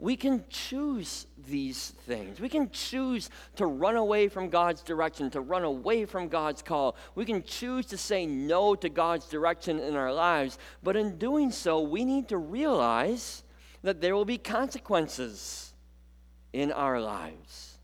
we 0.00 0.16
can 0.16 0.44
choose 0.48 1.26
these 1.46 1.90
things. 2.06 2.40
We 2.40 2.48
can 2.48 2.70
choose 2.70 3.28
to 3.56 3.66
run 3.66 3.96
away 3.96 4.28
from 4.28 4.48
God's 4.48 4.82
direction, 4.82 5.30
to 5.30 5.40
run 5.40 5.62
away 5.62 6.06
from 6.06 6.28
God's 6.28 6.62
call. 6.62 6.96
We 7.14 7.26
can 7.26 7.42
choose 7.42 7.86
to 7.86 7.98
say 7.98 8.24
no 8.24 8.74
to 8.76 8.88
God's 8.88 9.26
direction 9.26 9.78
in 9.78 9.96
our 9.96 10.12
lives. 10.12 10.58
But 10.82 10.96
in 10.96 11.18
doing 11.18 11.50
so, 11.50 11.80
we 11.80 12.04
need 12.04 12.28
to 12.28 12.38
realize 12.38 13.44
that 13.82 14.00
there 14.00 14.14
will 14.14 14.24
be 14.24 14.38
consequences 14.38 15.74
in 16.52 16.72
our 16.72 17.00
lives. 17.00 17.78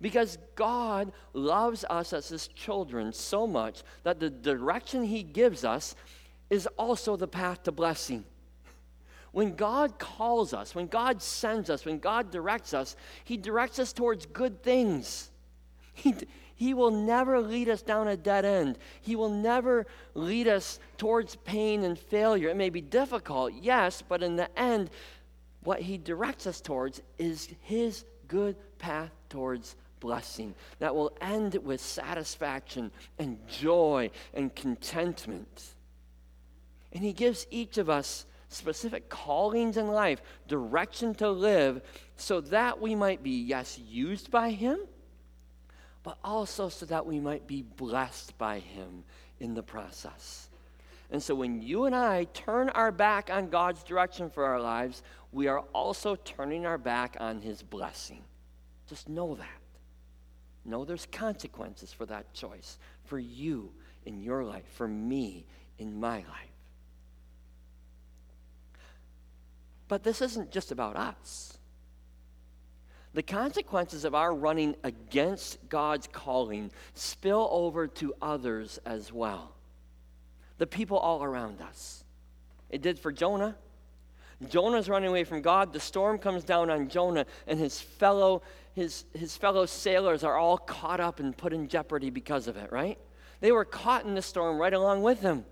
Because 0.00 0.38
God 0.56 1.12
loves 1.34 1.84
us 1.88 2.12
as 2.12 2.28
His 2.28 2.48
children 2.48 3.12
so 3.12 3.46
much 3.46 3.82
that 4.02 4.18
the 4.18 4.30
direction 4.30 5.04
He 5.04 5.22
gives 5.22 5.64
us 5.64 5.94
is 6.48 6.66
also 6.78 7.16
the 7.16 7.28
path 7.28 7.62
to 7.64 7.72
blessing. 7.72 8.24
When 9.32 9.54
God 9.54 9.98
calls 9.98 10.52
us, 10.52 10.74
when 10.74 10.86
God 10.86 11.22
sends 11.22 11.70
us, 11.70 11.84
when 11.84 11.98
God 11.98 12.30
directs 12.30 12.74
us, 12.74 12.96
He 13.24 13.36
directs 13.36 13.78
us 13.78 13.92
towards 13.92 14.26
good 14.26 14.62
things. 14.62 15.30
He, 15.92 16.14
he 16.60 16.74
will 16.74 16.90
never 16.90 17.40
lead 17.40 17.68
us 17.68 17.80
down 17.80 18.08
a 18.08 18.18
dead 18.18 18.44
end. 18.44 18.78
He 19.00 19.16
will 19.16 19.30
never 19.30 19.86
lead 20.14 20.46
us 20.46 20.78
towards 20.98 21.36
pain 21.36 21.84
and 21.84 21.98
failure. 21.98 22.50
It 22.50 22.56
may 22.56 22.68
be 22.68 22.82
difficult, 22.82 23.54
yes, 23.60 24.02
but 24.06 24.22
in 24.22 24.36
the 24.36 24.58
end, 24.58 24.90
what 25.62 25.80
He 25.80 25.96
directs 25.96 26.46
us 26.46 26.60
towards 26.60 27.00
is 27.18 27.48
His 27.60 28.04
good 28.28 28.56
path 28.78 29.10
towards 29.28 29.76
blessing 30.00 30.54
that 30.80 30.94
will 30.94 31.12
end 31.20 31.54
with 31.62 31.80
satisfaction 31.80 32.90
and 33.18 33.38
joy 33.48 34.10
and 34.34 34.54
contentment. 34.54 35.74
And 36.92 37.02
He 37.02 37.12
gives 37.12 37.46
each 37.50 37.78
of 37.78 37.88
us 37.88 38.26
specific 38.50 39.08
callings 39.08 39.76
in 39.76 39.88
life, 39.88 40.20
direction 40.48 41.14
to 41.14 41.30
live, 41.30 41.80
so 42.16 42.40
that 42.42 42.80
we 42.80 42.94
might 42.94 43.22
be, 43.22 43.30
yes, 43.30 43.78
used 43.78 44.30
by 44.30 44.50
Him, 44.50 44.78
but 46.02 46.18
also 46.22 46.68
so 46.68 46.84
that 46.86 47.06
we 47.06 47.20
might 47.20 47.46
be 47.46 47.62
blessed 47.62 48.36
by 48.36 48.58
Him 48.58 49.04
in 49.38 49.54
the 49.54 49.62
process. 49.62 50.48
And 51.10 51.22
so 51.22 51.34
when 51.34 51.62
you 51.62 51.86
and 51.86 51.94
I 51.94 52.24
turn 52.34 52.68
our 52.70 52.92
back 52.92 53.30
on 53.32 53.48
God's 53.48 53.82
direction 53.82 54.30
for 54.30 54.44
our 54.44 54.60
lives, 54.60 55.02
we 55.32 55.46
are 55.46 55.60
also 55.72 56.16
turning 56.16 56.66
our 56.66 56.78
back 56.78 57.16
on 57.20 57.40
His 57.40 57.62
blessing. 57.62 58.24
Just 58.88 59.08
know 59.08 59.36
that. 59.36 59.48
Know 60.64 60.84
there's 60.84 61.06
consequences 61.06 61.92
for 61.92 62.04
that 62.06 62.32
choice, 62.34 62.78
for 63.04 63.18
you 63.18 63.72
in 64.04 64.20
your 64.20 64.44
life, 64.44 64.66
for 64.72 64.88
me 64.88 65.46
in 65.78 65.98
my 65.98 66.18
life. 66.18 66.49
But 69.90 70.04
this 70.04 70.22
isn't 70.22 70.52
just 70.52 70.70
about 70.70 70.94
us. 70.94 71.58
The 73.12 73.24
consequences 73.24 74.04
of 74.04 74.14
our 74.14 74.32
running 74.32 74.76
against 74.84 75.58
God's 75.68 76.06
calling 76.06 76.70
spill 76.94 77.48
over 77.50 77.88
to 77.88 78.14
others 78.22 78.78
as 78.86 79.12
well. 79.12 79.52
The 80.58 80.68
people 80.68 80.96
all 80.96 81.24
around 81.24 81.60
us. 81.60 82.04
It 82.68 82.82
did 82.82 83.00
for 83.00 83.10
Jonah. 83.10 83.56
Jonah's 84.48 84.88
running 84.88 85.08
away 85.08 85.24
from 85.24 85.42
God. 85.42 85.72
The 85.72 85.80
storm 85.80 86.18
comes 86.18 86.44
down 86.44 86.70
on 86.70 86.88
Jonah, 86.88 87.26
and 87.48 87.58
his 87.58 87.80
fellow, 87.80 88.42
his, 88.74 89.06
his 89.12 89.36
fellow 89.36 89.66
sailors 89.66 90.22
are 90.22 90.36
all 90.36 90.56
caught 90.56 91.00
up 91.00 91.18
and 91.18 91.36
put 91.36 91.52
in 91.52 91.66
jeopardy 91.66 92.10
because 92.10 92.46
of 92.46 92.56
it, 92.56 92.70
right? 92.70 92.96
They 93.40 93.50
were 93.50 93.64
caught 93.64 94.04
in 94.04 94.14
the 94.14 94.22
storm 94.22 94.56
right 94.56 94.72
along 94.72 95.02
with 95.02 95.20
him. 95.20 95.44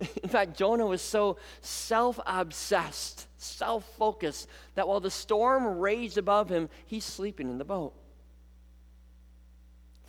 In 0.22 0.28
fact, 0.28 0.56
Jonah 0.56 0.86
was 0.86 1.02
so 1.02 1.36
self 1.60 2.18
obsessed, 2.26 3.26
self 3.36 3.84
focused, 3.96 4.48
that 4.74 4.88
while 4.88 5.00
the 5.00 5.10
storm 5.10 5.78
raged 5.78 6.18
above 6.18 6.48
him, 6.48 6.68
he's 6.86 7.04
sleeping 7.04 7.50
in 7.50 7.58
the 7.58 7.64
boat. 7.64 7.92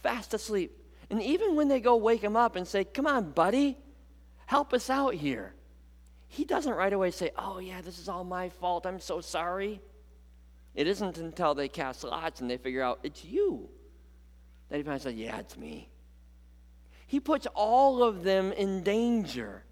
Fast 0.01 0.33
asleep. 0.33 0.77
And 1.09 1.21
even 1.21 1.55
when 1.55 1.67
they 1.67 1.81
go 1.81 1.97
wake 1.97 2.21
him 2.21 2.37
up 2.37 2.55
and 2.55 2.67
say, 2.67 2.85
Come 2.85 3.05
on, 3.05 3.31
buddy, 3.31 3.77
help 4.45 4.73
us 4.73 4.89
out 4.89 5.13
here, 5.13 5.53
he 6.27 6.45
doesn't 6.45 6.73
right 6.73 6.93
away 6.93 7.11
say, 7.11 7.31
Oh, 7.37 7.59
yeah, 7.59 7.81
this 7.81 7.99
is 7.99 8.07
all 8.07 8.23
my 8.23 8.49
fault. 8.49 8.85
I'm 8.85 8.99
so 8.99 9.19
sorry. 9.19 9.81
It 10.73 10.87
isn't 10.87 11.17
until 11.17 11.53
they 11.53 11.67
cast 11.67 12.05
lots 12.05 12.39
and 12.39 12.49
they 12.49 12.57
figure 12.57 12.81
out 12.81 12.99
it's 13.03 13.25
you 13.25 13.69
that 14.69 14.77
he 14.77 14.83
finally 14.83 15.01
says, 15.01 15.15
Yeah, 15.15 15.37
it's 15.37 15.57
me. 15.57 15.89
He 17.07 17.19
puts 17.19 17.45
all 17.53 18.03
of 18.03 18.23
them 18.23 18.53
in 18.53 18.83
danger 18.83 19.65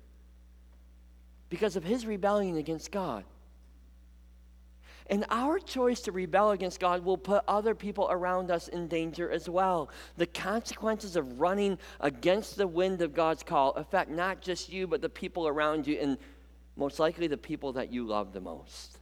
because 1.50 1.76
of 1.76 1.84
his 1.84 2.06
rebellion 2.06 2.58
against 2.58 2.92
God. 2.92 3.26
And 5.10 5.26
our 5.30 5.58
choice 5.58 6.02
to 6.02 6.12
rebel 6.12 6.52
against 6.52 6.80
God 6.80 7.04
will 7.04 7.18
put 7.18 7.44
other 7.48 7.74
people 7.74 8.08
around 8.12 8.52
us 8.52 8.68
in 8.68 8.88
danger 8.88 9.30
as 9.32 9.50
well. 9.50 9.90
The 10.18 10.28
consequences 10.28 11.16
of 11.16 11.40
running 11.40 11.80
against 12.00 12.58
the 12.58 12.68
wind 12.68 13.02
of 13.02 13.16
God's 13.16 13.42
call 13.42 13.72
affect 13.72 14.12
not 14.12 14.40
just 14.40 14.72
you, 14.72 14.86
but 14.86 15.02
the 15.02 15.10
people 15.10 15.48
around 15.48 15.88
you, 15.88 15.98
and 16.00 16.18
most 16.76 17.00
likely 17.00 17.26
the 17.26 17.38
people 17.38 17.74
that 17.74 17.92
you 17.92 18.06
love 18.06 18.34
the 18.34 18.40
most. 18.40 19.00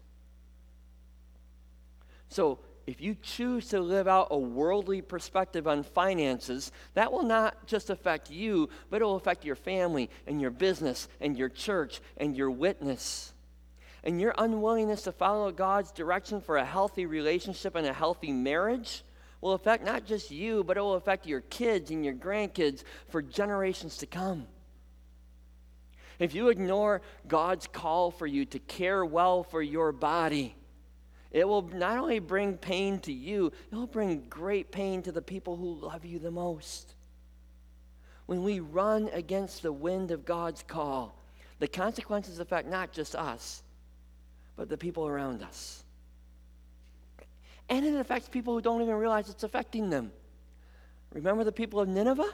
So, 2.29 2.59
if 2.87 3.01
you 3.01 3.17
choose 3.21 3.67
to 3.67 3.81
live 3.81 4.07
out 4.07 4.29
a 4.31 4.37
worldly 4.37 5.01
perspective 5.01 5.67
on 5.67 5.83
finances, 5.83 6.71
that 6.93 7.11
will 7.11 7.23
not 7.23 7.67
just 7.67 7.89
affect 7.89 8.31
you, 8.31 8.69
but 8.89 9.01
it 9.01 9.05
will 9.05 9.17
affect 9.17 9.43
your 9.43 9.57
family 9.57 10.09
and 10.25 10.39
your 10.39 10.51
business 10.51 11.09
and 11.19 11.37
your 11.37 11.49
church 11.49 11.99
and 12.15 12.35
your 12.35 12.49
witness. 12.49 13.33
And 14.05 14.21
your 14.21 14.33
unwillingness 14.37 15.01
to 15.01 15.11
follow 15.11 15.51
God's 15.51 15.91
direction 15.91 16.39
for 16.39 16.55
a 16.55 16.63
healthy 16.63 17.05
relationship 17.05 17.75
and 17.75 17.85
a 17.85 17.91
healthy 17.91 18.31
marriage 18.31 19.03
will 19.41 19.51
affect 19.51 19.83
not 19.83 20.05
just 20.05 20.31
you, 20.31 20.63
but 20.63 20.77
it 20.77 20.81
will 20.81 20.93
affect 20.93 21.27
your 21.27 21.41
kids 21.41 21.91
and 21.91 22.05
your 22.05 22.13
grandkids 22.13 22.83
for 23.09 23.21
generations 23.21 23.97
to 23.97 24.05
come. 24.05 24.47
If 26.19 26.33
you 26.33 26.47
ignore 26.47 27.01
God's 27.27 27.67
call 27.67 28.11
for 28.11 28.25
you 28.25 28.45
to 28.45 28.59
care 28.59 29.03
well 29.03 29.43
for 29.43 29.61
your 29.61 29.91
body, 29.91 30.55
it 31.37 31.47
will 31.47 31.61
not 31.61 31.99
only 31.99 32.17
bring 32.17 32.57
pain 32.57 32.99
to 33.01 33.13
you, 33.13 33.51
it 33.71 33.75
will 33.75 33.85
bring 33.85 34.23
great 34.27 34.71
pain 34.71 35.03
to 35.03 35.11
the 35.11 35.21
people 35.21 35.55
who 35.55 35.75
love 35.75 36.03
you 36.03 36.17
the 36.17 36.31
most. 36.31 36.95
When 38.25 38.43
we 38.43 38.59
run 38.59 39.09
against 39.13 39.61
the 39.61 39.71
wind 39.71 40.09
of 40.09 40.25
God's 40.25 40.63
call, 40.63 41.21
the 41.59 41.67
consequences 41.67 42.39
affect 42.39 42.67
not 42.67 42.91
just 42.91 43.15
us, 43.15 43.61
but 44.55 44.67
the 44.67 44.79
people 44.79 45.07
around 45.07 45.43
us. 45.43 45.83
And 47.69 47.85
it 47.85 47.93
affects 47.93 48.27
people 48.27 48.55
who 48.55 48.61
don't 48.61 48.81
even 48.81 48.95
realize 48.95 49.29
it's 49.29 49.43
affecting 49.43 49.91
them. 49.91 50.11
Remember 51.13 51.43
the 51.43 51.51
people 51.51 51.79
of 51.79 51.87
Nineveh? 51.87 52.33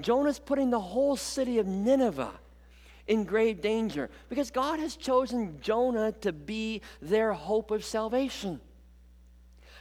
Jonah's 0.00 0.38
putting 0.38 0.70
the 0.70 0.80
whole 0.80 1.16
city 1.16 1.58
of 1.58 1.66
Nineveh 1.66 2.32
in 3.08 3.24
grave 3.24 3.60
danger 3.60 4.08
because 4.28 4.50
God 4.50 4.78
has 4.78 4.94
chosen 4.94 5.58
Jonah 5.60 6.12
to 6.20 6.32
be 6.32 6.82
their 7.00 7.32
hope 7.32 7.70
of 7.70 7.84
salvation. 7.84 8.60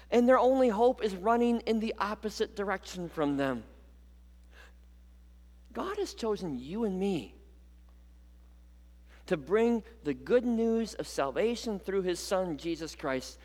And 0.09 0.27
their 0.27 0.39
only 0.39 0.69
hope 0.69 1.03
is 1.03 1.15
running 1.15 1.59
in 1.61 1.79
the 1.79 1.93
opposite 1.99 2.55
direction 2.55 3.09
from 3.09 3.37
them. 3.37 3.63
God 5.73 5.97
has 5.97 6.13
chosen 6.13 6.57
you 6.57 6.85
and 6.85 6.99
me 6.99 7.35
to 9.27 9.37
bring 9.37 9.83
the 10.05 10.13
good 10.13 10.45
news 10.45 10.93
of 10.95 11.07
salvation 11.07 11.77
through 11.77 12.01
his 12.01 12.19
son, 12.19 12.57
Jesus 12.57 12.95
Christ, 12.95 13.37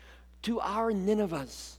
to 0.43 0.59
our 0.61 0.91
Ninevehs 0.91 1.77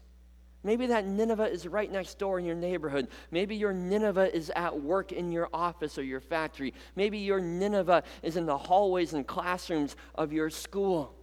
Maybe 0.64 0.86
that 0.86 1.04
Nineveh 1.06 1.50
is 1.50 1.68
right 1.68 1.92
next 1.92 2.18
door 2.18 2.38
in 2.38 2.46
your 2.46 2.56
neighborhood. 2.56 3.08
Maybe 3.30 3.54
your 3.54 3.74
Nineveh 3.74 4.34
is 4.34 4.50
at 4.56 4.80
work 4.80 5.12
in 5.12 5.30
your 5.30 5.50
office 5.52 5.98
or 5.98 6.02
your 6.02 6.20
factory. 6.20 6.72
Maybe 6.96 7.18
your 7.18 7.38
Nineveh 7.38 8.02
is 8.22 8.38
in 8.38 8.46
the 8.46 8.56
hallways 8.56 9.12
and 9.12 9.26
classrooms 9.26 9.94
of 10.14 10.32
your 10.32 10.48
school. 10.48 11.14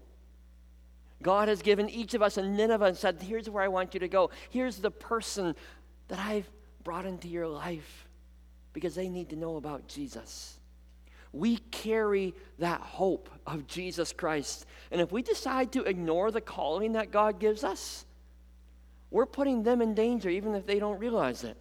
God 1.24 1.48
has 1.48 1.64
given 1.64 1.90
each 1.90 2.14
of 2.14 2.22
us 2.22 2.38
a 2.38 2.44
Nineveh 2.44 2.86
and 2.86 2.98
said, 2.98 3.20
Here's 3.22 3.50
where 3.50 3.64
I 3.64 3.68
want 3.68 3.96
you 3.96 4.00
to 4.00 4.08
go. 4.08 4.30
Here's 4.52 4.78
the 4.78 4.92
person 4.92 5.56
that 6.08 6.20
I've 6.20 6.50
brought 6.84 7.08
into 7.08 7.28
your 7.28 7.48
life 7.48 8.08
because 8.74 8.94
they 8.94 9.10
need 9.10 9.30
to 9.30 9.36
know 9.36 9.58
about 9.58 9.88
Jesus. 9.88 10.60
We 11.34 11.58
carry 11.58 12.36
that 12.60 12.82
hope 12.82 13.30
of 13.48 13.66
Jesus 13.66 14.14
Christ. 14.14 14.66
And 14.92 15.02
if 15.02 15.12
we 15.12 15.24
decide 15.24 15.72
to 15.72 15.84
ignore 15.84 16.30
the 16.30 16.42
calling 16.42 16.94
that 16.94 17.12
God 17.12 17.40
gives 17.40 17.64
us, 17.64 18.06
we're 19.12 19.26
putting 19.26 19.62
them 19.62 19.82
in 19.82 19.94
danger 19.94 20.30
even 20.30 20.56
if 20.56 20.66
they 20.66 20.80
don't 20.80 21.00
realize 21.00 21.44
it. 21.44 21.58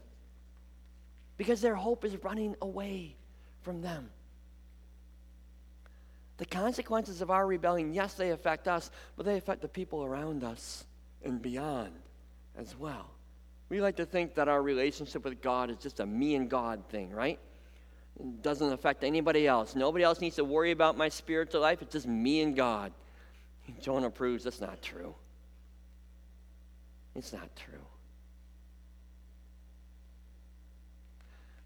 Because 1.37 1.61
their 1.61 1.75
hope 1.75 2.05
is 2.05 2.17
running 2.23 2.55
away 2.63 3.17
from 3.63 3.83
them. 3.83 4.09
The 6.39 6.47
consequences 6.47 7.21
of 7.21 7.31
our 7.31 7.47
rebellion, 7.47 7.93
yes, 7.93 8.15
they 8.15 8.31
affect 8.31 8.67
us, 8.67 8.91
but 9.17 9.27
they 9.27 9.37
affect 9.37 9.61
the 9.61 9.69
people 9.69 10.05
around 10.05 10.43
us 10.43 10.85
and 11.23 11.43
beyond 11.43 11.93
as 12.57 12.79
well. 12.79 13.11
We 13.69 13.81
like 13.81 13.97
to 13.97 14.07
think 14.07 14.35
that 14.35 14.49
our 14.49 14.63
relationship 14.63 15.25
with 15.25 15.43
God 15.43 15.71
is 15.71 15.77
just 15.77 16.01
a 16.01 16.07
me 16.07 16.37
and 16.37 16.49
God 16.49 16.83
thing, 16.89 17.11
right? 17.11 17.39
It 18.19 18.43
doesn't 18.43 18.73
affect 18.73 19.05
anybody 19.05 19.47
else. 19.47 19.75
Nobody 19.75 20.05
else 20.05 20.21
needs 20.21 20.37
to 20.37 20.45
worry 20.45 20.71
about 20.71 20.97
my 20.97 21.09
spiritual 21.09 21.61
life. 21.61 21.83
It's 21.83 21.93
just 21.93 22.07
me 22.07 22.41
and 22.43 22.57
God. 22.57 22.93
Jonah 23.81 24.11
proves 24.11 24.45
that's 24.45 24.61
not 24.61 24.83
true. 24.83 25.15
It's 27.15 27.33
not 27.33 27.55
true. 27.57 27.87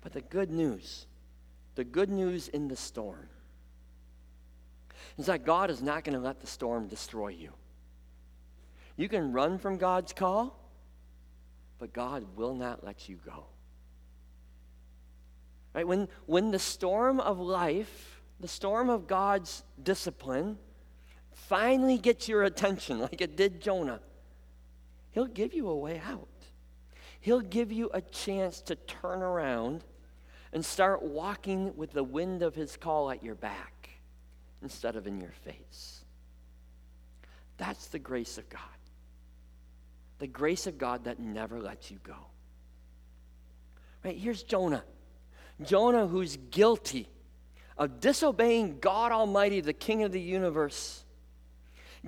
But 0.01 0.13
the 0.13 0.21
good 0.21 0.51
news, 0.51 1.07
the 1.75 1.85
good 1.85 2.11
news 2.11 2.49
in 2.49 2.69
the 2.69 2.77
storm, 2.77 3.29
is 5.17 5.27
that 5.27 5.45
God 5.45 5.71
is 5.71 5.83
not 5.83 6.05
going 6.05 6.15
to 6.15 6.25
let 6.25 6.41
the 6.41 6.47
storm 6.47 6.89
destroy 6.89 7.29
you. 7.29 7.53
You 8.97 9.09
can 9.09 9.33
run 9.33 9.59
from 9.59 9.79
God's 9.79 10.13
call, 10.13 10.59
but 11.79 11.93
God 11.93 12.25
will 12.37 12.55
not 12.55 12.85
let 12.85 13.09
you 13.09 13.19
go. 13.25 13.47
Right? 15.75 15.87
When, 15.87 16.09
when 16.27 16.51
the 16.51 16.59
storm 16.59 17.19
of 17.19 17.41
life, 17.41 18.21
the 18.41 18.49
storm 18.49 18.89
of 18.89 19.07
God's 19.07 19.65
discipline, 19.83 20.59
finally 21.33 21.99
gets 21.99 22.29
your 22.29 22.45
attention, 22.45 23.01
like 23.01 23.21
it 23.21 23.37
did 23.37 23.61
Jonah, 23.61 24.01
He'll 25.15 25.27
give 25.27 25.55
you 25.55 25.69
a 25.69 25.77
way 25.77 26.03
out. 26.05 26.27
He'll 27.21 27.41
give 27.41 27.71
you 27.71 27.89
a 27.95 28.01
chance 28.01 28.61
to 28.63 28.75
turn 28.75 29.23
around 29.23 29.85
and 30.53 30.65
start 30.65 31.03
walking 31.03 31.77
with 31.77 31.93
the 31.93 32.03
wind 32.03 32.43
of 32.43 32.57
His 32.57 32.77
call 32.77 33.13
at 33.13 33.23
your 33.23 33.37
back 33.37 33.91
instead 34.61 34.97
of 34.97 35.07
in 35.07 35.21
your 35.21 35.31
face. 35.31 36.05
That's 37.59 37.87
the 37.87 38.01
grace 38.01 38.39
of 38.39 38.49
God. 38.49 38.61
The 40.19 40.27
grace 40.27 40.67
of 40.67 40.79
God 40.79 41.05
that 41.05 41.21
never 41.21 41.61
lets 41.61 41.93
you 41.93 42.01
go. 42.03 42.17
Right? 44.05 44.19
Here's 44.19 44.43
Jonah. 44.43 44.83
Jonah, 45.63 46.09
who's 46.09 46.39
guilty 46.51 47.09
of 47.79 48.01
disobeying 48.01 48.81
God 48.81 49.13
Almighty, 49.13 49.61
the 49.61 49.73
King 49.73 50.03
of 50.03 50.11
the 50.11 50.21
universe 50.21 51.04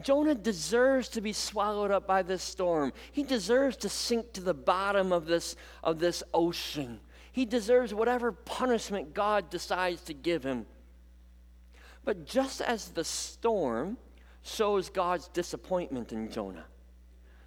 Jonah 0.03 0.35
deserves 0.35 1.09
to 1.11 1.21
be 1.21 1.33
swallowed 1.33 1.91
up 1.91 2.07
by 2.07 2.23
this 2.23 2.43
storm. 2.43 2.93
He 3.13 3.23
deserves 3.23 3.77
to 3.79 3.89
sink 3.89 4.33
to 4.35 4.43
the 4.43 4.55
bottom 4.55 5.13
of 5.13 5.27
this, 5.27 5.57
of 5.83 5.99
this 5.99 6.23
ocean. 6.35 7.01
He 7.33 7.45
deserves 7.45 7.95
whatever 7.95 8.33
punishment 8.33 9.15
God 9.15 9.51
decides 9.51 10.03
to 10.03 10.15
give 10.15 10.43
him. 10.43 10.67
But 12.05 12.27
just 12.27 12.61
as 12.61 12.89
the 12.89 13.05
storm 13.05 13.97
shows 14.43 14.91
God's 14.91 15.29
disappointment 15.29 16.13
in 16.13 16.31
Jonah, 16.31 16.67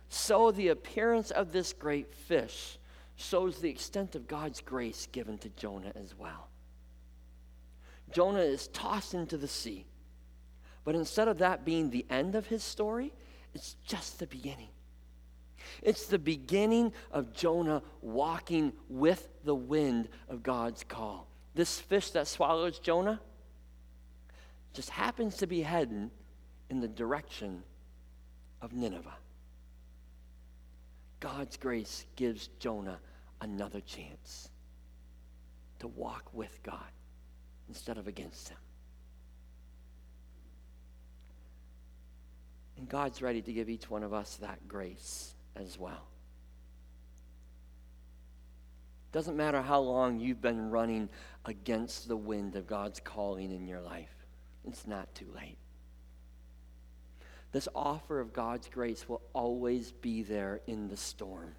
so 0.10 0.52
the 0.52 0.70
appearance 0.70 1.32
of 1.32 1.52
this 1.52 1.72
great 1.72 2.14
fish 2.14 2.80
shows 3.16 3.60
the 3.60 3.70
extent 3.70 4.16
of 4.16 4.28
God's 4.28 4.60
grace 4.60 5.08
given 5.12 5.38
to 5.40 5.50
Jonah 5.50 5.92
as 5.96 6.18
well. 6.18 6.50
Jonah 8.12 8.40
is 8.40 8.68
tossed 8.70 9.14
into 9.14 9.38
the 9.38 9.48
sea. 9.48 9.86
But 10.90 10.96
instead 10.96 11.28
of 11.28 11.38
that 11.38 11.66
being 11.66 11.92
the 11.92 12.04
end 12.10 12.34
of 12.34 12.48
his 12.48 12.64
story, 12.64 13.14
it's 13.54 13.76
just 13.86 14.18
the 14.18 14.26
beginning. 14.26 14.70
It's 15.84 16.08
the 16.08 16.18
beginning 16.18 16.94
of 17.12 17.32
Jonah 17.32 17.84
walking 18.02 18.74
with 18.90 19.30
the 19.44 19.54
wind 19.54 20.10
of 20.30 20.42
God's 20.42 20.84
call. 20.84 21.28
This 21.54 21.80
fish 21.80 22.10
that 22.10 22.26
swallows 22.26 22.80
Jonah 22.80 23.22
just 24.74 24.90
happens 24.90 25.38
to 25.38 25.46
be 25.46 25.62
heading 25.62 26.10
in 26.72 26.80
the 26.80 26.88
direction 26.88 27.62
of 28.60 28.74
Nineveh. 28.74 29.14
God's 31.20 31.56
grace 31.56 32.06
gives 32.16 32.48
Jonah 32.58 33.00
another 33.42 33.82
chance 33.82 34.50
to 35.78 35.88
walk 35.88 36.34
with 36.34 36.64
God 36.64 36.90
instead 37.68 38.00
of 38.00 38.08
against 38.08 38.50
Him. 38.50 38.58
And 42.80 42.88
God's 42.88 43.22
ready 43.22 43.42
to 43.42 43.52
give 43.52 43.70
each 43.70 43.90
one 43.90 44.04
of 44.04 44.14
us 44.14 44.38
that 44.38 44.66
grace 44.70 45.34
as 45.54 45.78
well. 45.78 46.08
Doesn't 49.12 49.36
matter 49.36 49.62
how 49.62 49.82
long 49.82 50.18
you've 50.18 50.42
been 50.42 50.70
running 50.70 51.10
against 51.44 52.08
the 52.08 52.16
wind 52.16 52.56
of 52.56 52.68
God's 52.68 53.02
calling 53.02 53.52
in 53.52 53.68
your 53.68 53.82
life, 53.82 54.16
it's 54.66 54.88
not 54.88 55.14
too 55.14 55.28
late. 55.36 55.58
This 57.52 57.68
offer 57.76 58.22
of 58.22 58.32
God's 58.32 58.70
grace 58.70 59.10
will 59.10 59.24
always 59.34 59.92
be 59.92 60.22
there 60.22 60.62
in 60.66 60.88
the 60.88 60.96
storm. 60.96 61.56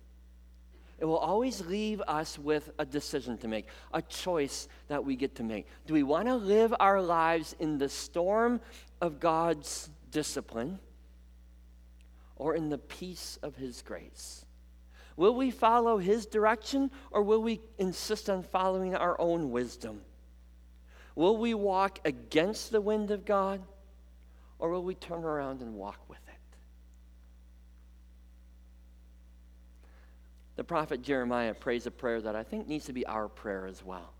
It 0.98 1.04
will 1.04 1.18
always 1.18 1.60
leave 1.66 2.00
us 2.08 2.38
with 2.38 2.70
a 2.78 2.86
decision 2.86 3.36
to 3.38 3.48
make, 3.48 3.66
a 3.92 4.00
choice 4.00 4.68
that 4.88 5.04
we 5.04 5.16
get 5.16 5.34
to 5.34 5.42
make. 5.42 5.66
Do 5.86 5.92
we 5.92 6.02
want 6.02 6.28
to 6.28 6.36
live 6.36 6.72
our 6.80 7.02
lives 7.02 7.54
in 7.58 7.76
the 7.76 7.90
storm 7.90 8.60
of 9.02 9.20
God's 9.20 9.90
discipline 10.10 10.78
or 12.40 12.54
in 12.54 12.70
the 12.70 12.78
peace 12.78 13.38
of 13.42 13.54
His 13.54 13.82
grace? 13.82 14.46
Will 15.16 15.34
we 15.34 15.50
follow 15.50 15.98
His 15.98 16.24
direction 16.24 16.90
or 17.10 17.22
will 17.22 17.42
we 17.42 17.60
insist 17.78 18.30
on 18.30 18.42
following 18.42 18.94
our 18.94 19.20
own 19.20 19.50
wisdom? 19.50 20.00
Will 21.14 21.36
we 21.36 21.52
walk 21.52 22.00
against 22.04 22.72
the 22.72 22.80
wind 22.80 23.10
of 23.10 23.26
God 23.26 23.60
or 24.58 24.70
will 24.70 24.82
we 24.82 24.94
turn 24.94 25.22
around 25.22 25.60
and 25.60 25.74
walk 25.74 26.00
with 26.08 26.18
it? 26.26 26.34
The 30.56 30.64
prophet 30.64 31.02
Jeremiah 31.02 31.52
prays 31.52 31.86
a 31.86 31.90
prayer 31.90 32.22
that 32.22 32.36
I 32.36 32.42
think 32.42 32.66
needs 32.66 32.86
to 32.86 32.94
be 32.94 33.04
our 33.04 33.28
prayer 33.28 33.66
as 33.66 33.84
well. 33.84 34.14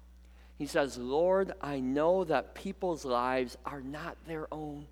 He 0.58 0.66
says, 0.66 0.98
Lord, 0.98 1.52
I 1.62 1.80
know 1.80 2.24
that 2.24 2.54
people's 2.54 3.06
lives 3.06 3.56
are 3.64 3.80
not 3.80 4.18
their 4.26 4.46
own. 4.52 4.86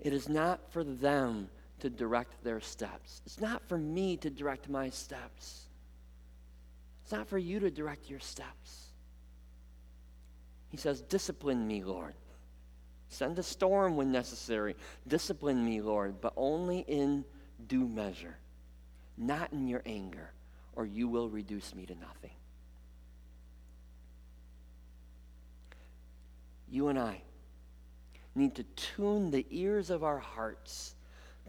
It 0.00 0.12
is 0.12 0.28
not 0.28 0.72
for 0.72 0.84
them 0.84 1.48
to 1.80 1.90
direct 1.90 2.42
their 2.44 2.60
steps. 2.60 3.22
It's 3.26 3.40
not 3.40 3.62
for 3.68 3.78
me 3.78 4.16
to 4.18 4.30
direct 4.30 4.68
my 4.68 4.90
steps. 4.90 5.66
It's 7.02 7.12
not 7.12 7.28
for 7.28 7.38
you 7.38 7.60
to 7.60 7.70
direct 7.70 8.10
your 8.10 8.20
steps. 8.20 8.86
He 10.68 10.76
says, 10.76 11.02
Discipline 11.02 11.66
me, 11.66 11.84
Lord. 11.84 12.14
Send 13.08 13.38
a 13.38 13.42
storm 13.42 13.96
when 13.96 14.10
necessary. 14.10 14.74
Discipline 15.06 15.64
me, 15.64 15.80
Lord, 15.80 16.20
but 16.20 16.32
only 16.36 16.80
in 16.80 17.24
due 17.68 17.86
measure 17.86 18.36
not 19.16 19.52
in 19.52 19.66
your 19.66 19.82
anger, 19.86 20.30
or 20.74 20.86
you 20.86 21.08
will 21.08 21.28
reduce 21.28 21.74
me 21.74 21.86
to 21.86 21.94
nothing. 21.94 22.30
You 26.68 26.88
and 26.88 26.98
I 26.98 27.22
need 28.36 28.54
to 28.56 28.62
tune 28.62 29.30
the 29.30 29.46
ears 29.50 29.90
of 29.90 30.04
our 30.04 30.18
hearts 30.18 30.94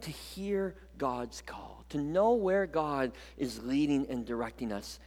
to 0.00 0.10
hear 0.10 0.76
God's 0.96 1.42
call, 1.42 1.84
to 1.88 1.98
know 1.98 2.34
where 2.34 2.66
God 2.66 3.12
is 3.36 3.62
leading 3.62 4.06
and 4.08 4.24
directing 4.24 4.72
us, 4.72 4.98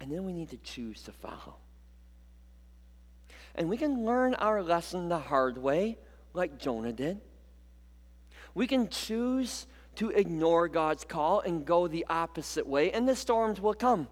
and 0.00 0.10
then 0.10 0.24
we 0.24 0.32
need 0.32 0.50
to 0.50 0.58
choose 0.58 1.02
to 1.02 1.12
follow. 1.12 1.56
And 3.54 3.68
we 3.68 3.76
can 3.76 4.04
learn 4.04 4.34
our 4.34 4.62
lesson 4.62 5.08
the 5.08 5.18
hard 5.18 5.58
way, 5.58 5.98
like 6.32 6.58
Jonah 6.58 6.92
did. 6.92 7.20
We 8.54 8.66
can 8.66 8.88
choose 8.88 9.66
to 9.96 10.10
ignore 10.10 10.68
God's 10.68 11.04
call 11.04 11.40
and 11.40 11.64
go 11.64 11.86
the 11.86 12.04
opposite 12.08 12.66
way, 12.66 12.90
and 12.90 13.08
the 13.08 13.16
storms 13.16 13.60
will 13.60 13.74
come. 13.74 14.08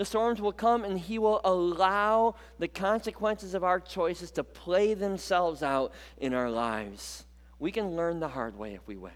The 0.00 0.06
storms 0.06 0.40
will 0.40 0.50
come, 0.50 0.82
and 0.82 0.98
He 0.98 1.18
will 1.18 1.42
allow 1.44 2.36
the 2.58 2.68
consequences 2.68 3.52
of 3.52 3.62
our 3.62 3.78
choices 3.78 4.30
to 4.30 4.42
play 4.42 4.94
themselves 4.94 5.62
out 5.62 5.92
in 6.16 6.32
our 6.32 6.50
lives. 6.50 7.26
We 7.58 7.70
can 7.70 7.96
learn 7.96 8.18
the 8.18 8.28
hard 8.28 8.56
way 8.56 8.72
if 8.72 8.80
we 8.86 8.96
wish. 8.96 9.12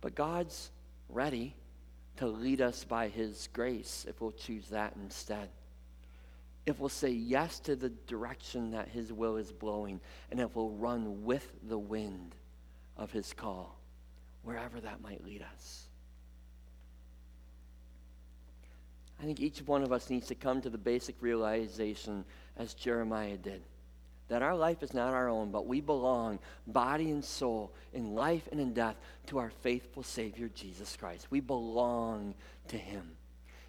But 0.00 0.14
God's 0.14 0.70
ready 1.08 1.56
to 2.18 2.28
lead 2.28 2.60
us 2.60 2.84
by 2.84 3.08
His 3.08 3.48
grace 3.52 4.06
if 4.08 4.20
we'll 4.20 4.30
choose 4.30 4.68
that 4.68 4.94
instead 4.94 5.48
if 6.66 6.78
we'll 6.78 6.88
say 6.88 7.10
yes 7.10 7.58
to 7.58 7.74
the 7.74 7.88
direction 8.06 8.70
that 8.70 8.86
His 8.86 9.12
will 9.12 9.38
is 9.38 9.50
blowing, 9.50 10.00
and 10.30 10.38
if 10.38 10.54
we'll 10.54 10.70
run 10.70 11.24
with 11.24 11.52
the 11.68 11.80
wind 11.80 12.36
of 12.96 13.10
His 13.10 13.32
call, 13.32 13.80
wherever 14.44 14.80
that 14.80 15.00
might 15.02 15.24
lead 15.24 15.44
us. 15.52 15.88
I 19.22 19.24
think 19.24 19.40
each 19.40 19.60
one 19.60 19.84
of 19.84 19.92
us 19.92 20.10
needs 20.10 20.26
to 20.26 20.34
come 20.34 20.60
to 20.62 20.70
the 20.70 20.76
basic 20.76 21.14
realization, 21.22 22.24
as 22.56 22.74
Jeremiah 22.74 23.36
did, 23.36 23.62
that 24.26 24.42
our 24.42 24.56
life 24.56 24.82
is 24.82 24.92
not 24.92 25.14
our 25.14 25.28
own, 25.28 25.52
but 25.52 25.64
we 25.64 25.80
belong, 25.80 26.40
body 26.66 27.12
and 27.12 27.24
soul, 27.24 27.72
in 27.92 28.16
life 28.16 28.48
and 28.50 28.60
in 28.60 28.72
death, 28.72 28.96
to 29.28 29.38
our 29.38 29.50
faithful 29.50 30.02
Savior, 30.02 30.50
Jesus 30.52 30.96
Christ. 30.96 31.28
We 31.30 31.38
belong 31.38 32.34
to 32.66 32.76
Him. 32.76 33.12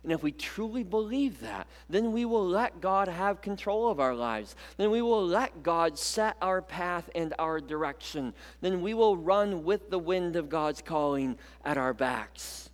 And 0.02 0.12
if 0.12 0.24
we 0.24 0.32
truly 0.32 0.84
believe 0.84 1.40
that, 1.42 1.68
then 1.88 2.14
we 2.14 2.26
will 2.26 2.48
let 2.48 2.82
God 2.82 3.08
have 3.08 3.42
control 3.44 3.90
of 3.90 4.00
our 4.00 4.16
lives. 4.16 4.56
Then 4.78 4.90
we 4.90 5.04
will 5.04 5.26
let 5.26 5.62
God 5.62 6.00
set 6.00 6.36
our 6.42 6.64
path 6.64 7.12
and 7.14 7.32
our 7.38 7.62
direction. 7.62 8.34
Then 8.62 8.82
we 8.82 8.96
will 8.96 9.18
run 9.18 9.64
with 9.64 9.92
the 9.92 10.00
wind 10.00 10.36
of 10.36 10.50
God's 10.50 10.82
calling 10.82 11.38
at 11.64 11.78
our 11.78 11.94
backs 11.94 12.72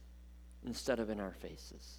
instead 0.65 0.99
of 0.99 1.09
in 1.09 1.19
our 1.19 1.33
faces. 1.33 1.98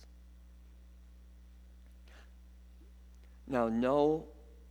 Now, 3.51 3.69
know 3.69 4.27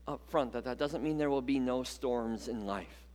up 0.07 0.21
front 0.29 0.53
that 0.53 0.63
that 0.63 0.77
doesn't 0.77 1.03
mean 1.03 1.17
there 1.17 1.29
will 1.29 1.41
be 1.41 1.59
no 1.59 1.83
storms 1.83 2.47
in 2.47 2.65
life. 2.65 3.05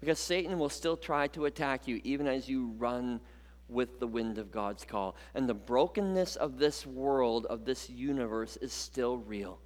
Because 0.00 0.20
Satan 0.20 0.58
will 0.58 0.68
still 0.68 0.96
try 0.96 1.26
to 1.28 1.46
attack 1.46 1.88
you 1.88 2.00
even 2.04 2.28
as 2.28 2.48
you 2.48 2.74
run 2.78 3.20
with 3.68 3.98
the 3.98 4.06
wind 4.06 4.38
of 4.38 4.52
God's 4.52 4.84
call. 4.84 5.16
And 5.34 5.48
the 5.48 5.54
brokenness 5.54 6.36
of 6.36 6.58
this 6.58 6.86
world, 6.86 7.46
of 7.46 7.64
this 7.64 7.90
universe, 7.90 8.56
is 8.58 8.72
still 8.72 9.18
real. 9.18 9.58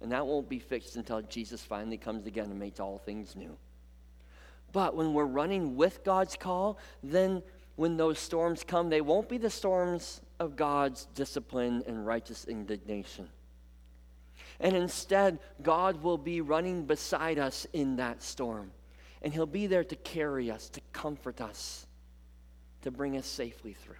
And 0.00 0.10
that 0.12 0.26
won't 0.26 0.48
be 0.48 0.58
fixed 0.58 0.96
until 0.96 1.20
Jesus 1.20 1.62
finally 1.62 1.98
comes 1.98 2.26
again 2.26 2.46
and 2.46 2.58
makes 2.58 2.80
all 2.80 2.96
things 2.96 3.36
new. 3.36 3.56
But 4.72 4.96
when 4.96 5.12
we're 5.12 5.26
running 5.26 5.76
with 5.76 6.02
God's 6.04 6.36
call, 6.36 6.78
then 7.02 7.42
when 7.76 7.98
those 7.98 8.18
storms 8.18 8.64
come, 8.64 8.88
they 8.88 9.02
won't 9.02 9.28
be 9.28 9.38
the 9.38 9.50
storms 9.50 10.22
of 10.40 10.56
God's 10.56 11.06
discipline 11.14 11.82
and 11.86 12.06
righteous 12.06 12.46
indignation. 12.46 13.28
And 14.60 14.76
instead, 14.76 15.38
God 15.62 16.02
will 16.02 16.18
be 16.18 16.40
running 16.40 16.84
beside 16.84 17.38
us 17.38 17.66
in 17.72 17.96
that 17.96 18.22
storm. 18.22 18.72
And 19.22 19.32
He'll 19.32 19.46
be 19.46 19.66
there 19.66 19.84
to 19.84 19.96
carry 19.96 20.50
us, 20.50 20.68
to 20.70 20.80
comfort 20.92 21.40
us 21.40 21.86
to 22.82 22.90
bring 22.90 23.16
us 23.16 23.26
safely 23.26 23.74
through. 23.74 23.94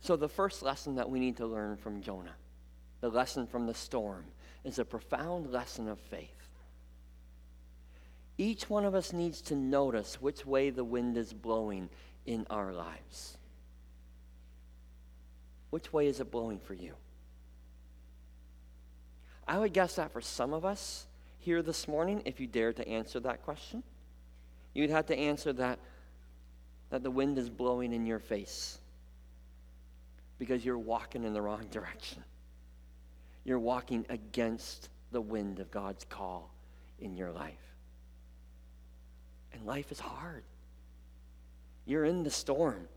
So, 0.00 0.16
the 0.16 0.28
first 0.28 0.62
lesson 0.62 0.94
that 0.96 1.10
we 1.10 1.20
need 1.20 1.36
to 1.36 1.46
learn 1.46 1.76
from 1.76 2.00
Jonah, 2.00 2.34
the 3.00 3.10
lesson 3.10 3.46
from 3.46 3.66
the 3.66 3.74
storm, 3.74 4.24
is 4.64 4.78
a 4.78 4.84
profound 4.84 5.52
lesson 5.52 5.88
of 5.88 5.98
faith. 5.98 6.28
Each 8.38 8.70
one 8.70 8.86
of 8.86 8.94
us 8.94 9.12
needs 9.12 9.42
to 9.42 9.54
notice 9.54 10.20
which 10.20 10.46
way 10.46 10.70
the 10.70 10.84
wind 10.84 11.18
is 11.18 11.34
blowing 11.34 11.90
in 12.24 12.46
our 12.48 12.72
lives. 12.72 13.36
Which 15.70 15.92
way 15.92 16.06
is 16.06 16.20
it 16.20 16.30
blowing 16.30 16.58
for 16.58 16.74
you? 16.74 16.94
I 19.46 19.58
would 19.58 19.72
guess 19.72 19.96
that 19.96 20.12
for 20.12 20.20
some 20.20 20.52
of 20.52 20.64
us, 20.64 21.06
here 21.38 21.62
this 21.62 21.88
morning, 21.88 22.22
if 22.24 22.38
you 22.38 22.46
dare 22.46 22.72
to 22.72 22.86
answer 22.86 23.18
that 23.20 23.42
question, 23.42 23.82
You'd 24.74 24.90
have 24.90 25.06
to 25.06 25.16
answer 25.16 25.52
that 25.54 25.78
that 26.90 27.02
the 27.04 27.10
wind 27.10 27.38
is 27.38 27.48
blowing 27.48 27.92
in 27.92 28.04
your 28.04 28.18
face 28.18 28.78
because 30.38 30.64
you're 30.64 30.78
walking 30.78 31.22
in 31.22 31.32
the 31.32 31.40
wrong 31.40 31.66
direction. 31.70 32.24
You're 33.44 33.60
walking 33.60 34.04
against 34.08 34.88
the 35.12 35.20
wind 35.20 35.60
of 35.60 35.70
God's 35.70 36.04
call 36.04 36.52
in 36.98 37.16
your 37.16 37.30
life. 37.30 37.54
And 39.52 39.64
life 39.66 39.92
is 39.92 40.00
hard. 40.00 40.42
You're 41.86 42.04
in 42.04 42.24
the 42.24 42.30
storm. 42.30 42.88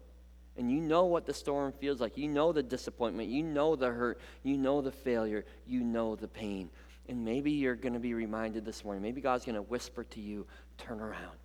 And 0.58 0.72
you 0.72 0.80
know 0.80 1.06
what 1.06 1.26
the 1.26 1.34
storm 1.34 1.72
feels 1.72 2.00
like. 2.00 2.18
You 2.18 2.28
know 2.28 2.52
the 2.52 2.62
disappointment. 2.62 3.30
You 3.30 3.44
know 3.44 3.76
the 3.76 3.90
hurt. 3.90 4.20
You 4.44 4.58
know 4.58 4.82
the 4.82 4.92
failure. 4.92 5.46
You 5.66 5.82
know 5.84 6.16
the 6.16 6.28
pain. 6.28 6.70
And 7.10 7.26
maybe 7.26 7.52
you're 7.52 7.76
going 7.76 7.94
to 7.94 8.00
be 8.00 8.14
reminded 8.14 8.64
this 8.64 8.86
morning. 8.86 9.02
Maybe 9.02 9.20
God's 9.20 9.46
going 9.46 9.56
to 9.56 9.62
whisper 9.62 10.04
to 10.04 10.22
you, 10.22 10.46
turn 10.78 11.00
around. 11.00 11.38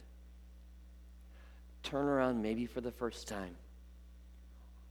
Turn 1.82 2.04
around 2.04 2.42
maybe 2.42 2.66
for 2.66 2.80
the 2.80 2.90
first 2.90 3.26
time. 3.26 3.56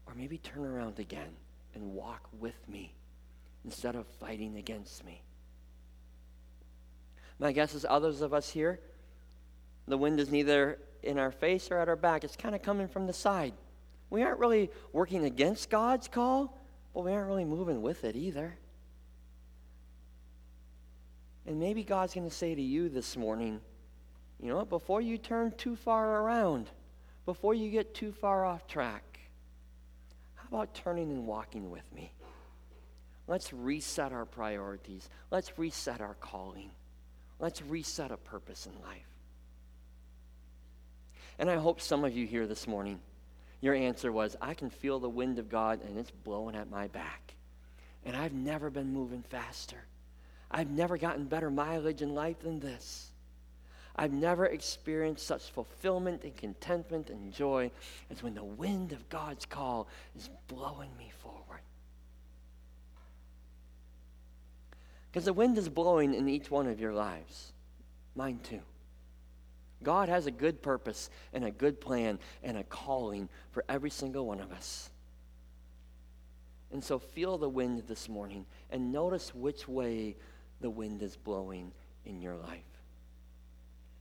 Or 0.07 0.15
maybe 0.15 0.37
turn 0.39 0.65
around 0.65 0.99
again 0.99 1.35
and 1.75 1.93
walk 1.93 2.27
with 2.39 2.67
me 2.67 2.93
instead 3.65 3.95
of 3.95 4.07
fighting 4.19 4.57
against 4.57 5.05
me. 5.05 5.21
My 7.39 7.51
guess 7.51 7.75
is 7.75 7.85
others 7.87 8.21
of 8.21 8.33
us 8.33 8.49
here, 8.49 8.79
the 9.87 9.97
wind 9.97 10.19
is 10.19 10.31
neither 10.31 10.79
in 11.03 11.19
our 11.19 11.31
face 11.31 11.69
or 11.69 11.77
at 11.77 11.87
our 11.87 11.95
back. 11.95 12.23
It's 12.23 12.35
kind 12.35 12.55
of 12.55 12.61
coming 12.61 12.87
from 12.87 13.05
the 13.05 13.13
side. 13.13 13.53
We 14.09 14.23
aren't 14.23 14.39
really 14.39 14.71
working 14.93 15.25
against 15.25 15.69
God's 15.69 16.07
call, 16.07 16.57
but 16.93 17.03
we 17.03 17.11
aren't 17.11 17.27
really 17.27 17.45
moving 17.45 17.81
with 17.81 18.03
it 18.03 18.15
either. 18.15 18.57
And 21.45 21.59
maybe 21.59 21.83
God's 21.83 22.13
going 22.13 22.27
to 22.27 22.35
say 22.35 22.55
to 22.55 22.61
you 22.61 22.89
this 22.89 23.15
morning, 23.15 23.61
you 24.41 24.49
know 24.49 24.65
before 24.65 25.01
you 25.01 25.17
turn 25.17 25.53
too 25.57 25.75
far 25.75 26.21
around, 26.21 26.69
before 27.25 27.53
you 27.53 27.71
get 27.71 27.93
too 27.93 28.11
far 28.11 28.45
off 28.45 28.67
track, 28.67 29.19
how 30.35 30.47
about 30.49 30.73
turning 30.73 31.11
and 31.11 31.25
walking 31.25 31.71
with 31.71 31.91
me? 31.93 32.11
Let's 33.27 33.51
reset 33.51 34.13
our 34.13 34.25
priorities. 34.25 35.09
Let's 35.31 35.57
reset 35.57 35.99
our 35.99 36.15
calling. 36.15 36.71
Let's 37.39 37.61
reset 37.61 38.11
a 38.11 38.17
purpose 38.17 38.65
in 38.65 38.81
life. 38.81 39.07
And 41.37 41.49
I 41.49 41.57
hope 41.57 41.81
some 41.81 42.03
of 42.03 42.15
you 42.15 42.25
here 42.25 42.47
this 42.47 42.67
morning, 42.67 42.99
your 43.61 43.73
answer 43.73 44.11
was, 44.11 44.35
I 44.41 44.53
can 44.53 44.69
feel 44.69 44.99
the 44.99 45.09
wind 45.09 45.39
of 45.39 45.49
God 45.49 45.81
and 45.83 45.97
it's 45.97 46.11
blowing 46.11 46.55
at 46.55 46.69
my 46.69 46.87
back. 46.87 47.33
And 48.05 48.15
I've 48.15 48.33
never 48.33 48.69
been 48.69 48.93
moving 48.93 49.23
faster. 49.23 49.85
I've 50.49 50.69
never 50.69 50.97
gotten 50.97 51.25
better 51.25 51.49
mileage 51.49 52.01
in 52.01 52.13
life 52.13 52.39
than 52.39 52.59
this. 52.59 53.11
I've 53.95 54.13
never 54.13 54.45
experienced 54.45 55.25
such 55.25 55.49
fulfillment 55.51 56.23
and 56.23 56.37
contentment 56.37 57.09
and 57.09 57.33
joy 57.33 57.71
as 58.11 58.21
when 58.21 58.35
the 58.35 58.43
wind 58.43 58.91
of 58.91 59.09
God's 59.09 59.45
call 59.45 59.87
is 60.15 60.29
blowing 60.47 60.95
me 60.97 61.11
forward. 61.17 61.61
Because 65.11 65.25
the 65.25 65.33
wind 65.33 65.57
is 65.57 65.67
blowing 65.67 66.13
in 66.13 66.29
each 66.29 66.51
one 66.51 66.67
of 66.67 66.79
your 66.79 66.93
lives, 66.93 67.53
mine 68.15 68.39
too. 68.43 68.61
God 69.83 70.09
has 70.09 70.25
a 70.25 70.31
good 70.31 70.61
purpose 70.61 71.09
and 71.33 71.45
a 71.45 71.51
good 71.51 71.79
plan 71.79 72.19
and 72.43 72.57
a 72.57 72.63
calling 72.63 73.29
for 73.51 73.63
every 73.69 73.89
single 73.89 74.25
one 74.25 74.39
of 74.39 74.51
us. 74.51 74.89
And 76.71 76.83
so 76.83 76.99
feel 76.99 77.37
the 77.37 77.49
wind 77.49 77.83
this 77.87 78.09
morning 78.09 78.45
and 78.69 78.91
notice 78.91 79.33
which 79.33 79.67
way 79.67 80.15
the 80.59 80.69
wind 80.69 81.01
is 81.01 81.15
blowing 81.15 81.71
in 82.05 82.21
your 82.21 82.35
life. 82.35 82.59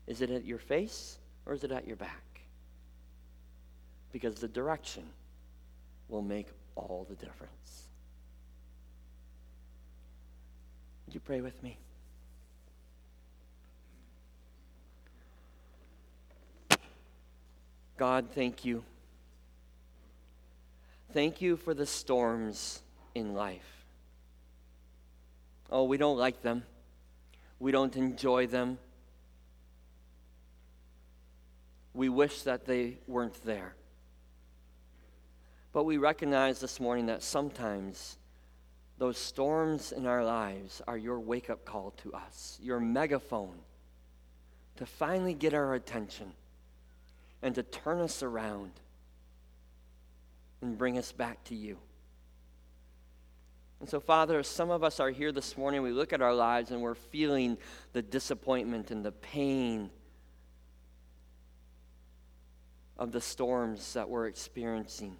Is 0.06 0.20
it 0.20 0.30
at 0.30 0.44
your 0.44 0.58
face 0.58 1.18
or 1.44 1.52
is 1.52 1.64
it 1.64 1.72
at 1.72 1.86
your 1.86 1.96
back? 1.96 2.40
Because 4.12 4.36
the 4.36 4.48
direction 4.48 5.04
will 6.08 6.22
make 6.22 6.48
all 6.74 7.06
the 7.08 7.16
difference. 7.16 7.88
Would 11.06 11.14
you 11.14 11.20
pray 11.20 11.40
with 11.40 11.62
me? 11.62 11.78
God, 17.96 18.26
thank 18.34 18.64
you. 18.64 18.84
Thank 21.12 21.40
you 21.40 21.56
for 21.56 21.72
the 21.72 21.86
storms 21.86 22.82
in 23.14 23.34
life. 23.34 23.84
Oh, 25.70 25.84
we 25.84 25.96
don't 25.96 26.18
like 26.18 26.42
them. 26.42 26.62
We 27.58 27.72
don't 27.72 27.96
enjoy 27.96 28.46
them. 28.46 28.78
We 31.94 32.10
wish 32.10 32.42
that 32.42 32.66
they 32.66 32.98
weren't 33.06 33.42
there. 33.44 33.74
But 35.72 35.84
we 35.84 35.96
recognize 35.96 36.60
this 36.60 36.78
morning 36.78 37.06
that 37.06 37.22
sometimes 37.22 38.18
those 38.98 39.16
storms 39.16 39.92
in 39.92 40.06
our 40.06 40.24
lives 40.24 40.82
are 40.86 40.98
your 40.98 41.18
wake 41.18 41.48
up 41.48 41.64
call 41.64 41.92
to 42.02 42.12
us, 42.12 42.58
your 42.62 42.80
megaphone 42.80 43.56
to 44.76 44.84
finally 44.84 45.34
get 45.34 45.54
our 45.54 45.74
attention 45.74 46.32
and 47.42 47.54
to 47.54 47.62
turn 47.62 48.00
us 48.00 48.22
around 48.22 48.72
and 50.62 50.76
bring 50.76 50.98
us 50.98 51.12
back 51.12 51.42
to 51.44 51.54
you. 51.54 51.78
And 53.80 53.88
so, 53.88 54.00
Father, 54.00 54.42
some 54.42 54.70
of 54.70 54.82
us 54.82 55.00
are 55.00 55.10
here 55.10 55.32
this 55.32 55.56
morning, 55.56 55.82
we 55.82 55.92
look 55.92 56.12
at 56.12 56.22
our 56.22 56.34
lives 56.34 56.70
and 56.70 56.80
we're 56.80 56.94
feeling 56.94 57.58
the 57.92 58.02
disappointment 58.02 58.90
and 58.90 59.04
the 59.04 59.12
pain 59.12 59.90
of 62.98 63.12
the 63.12 63.20
storms 63.20 63.92
that 63.92 64.08
we're 64.08 64.26
experiencing. 64.26 65.16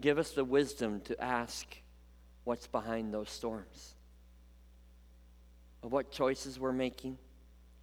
Give 0.00 0.18
us 0.18 0.32
the 0.32 0.44
wisdom 0.44 1.00
to 1.02 1.22
ask 1.22 1.66
what's 2.42 2.66
behind 2.66 3.14
those 3.14 3.30
storms, 3.30 3.94
of 5.84 5.92
what 5.92 6.10
choices 6.10 6.58
we're 6.58 6.72
making, 6.72 7.16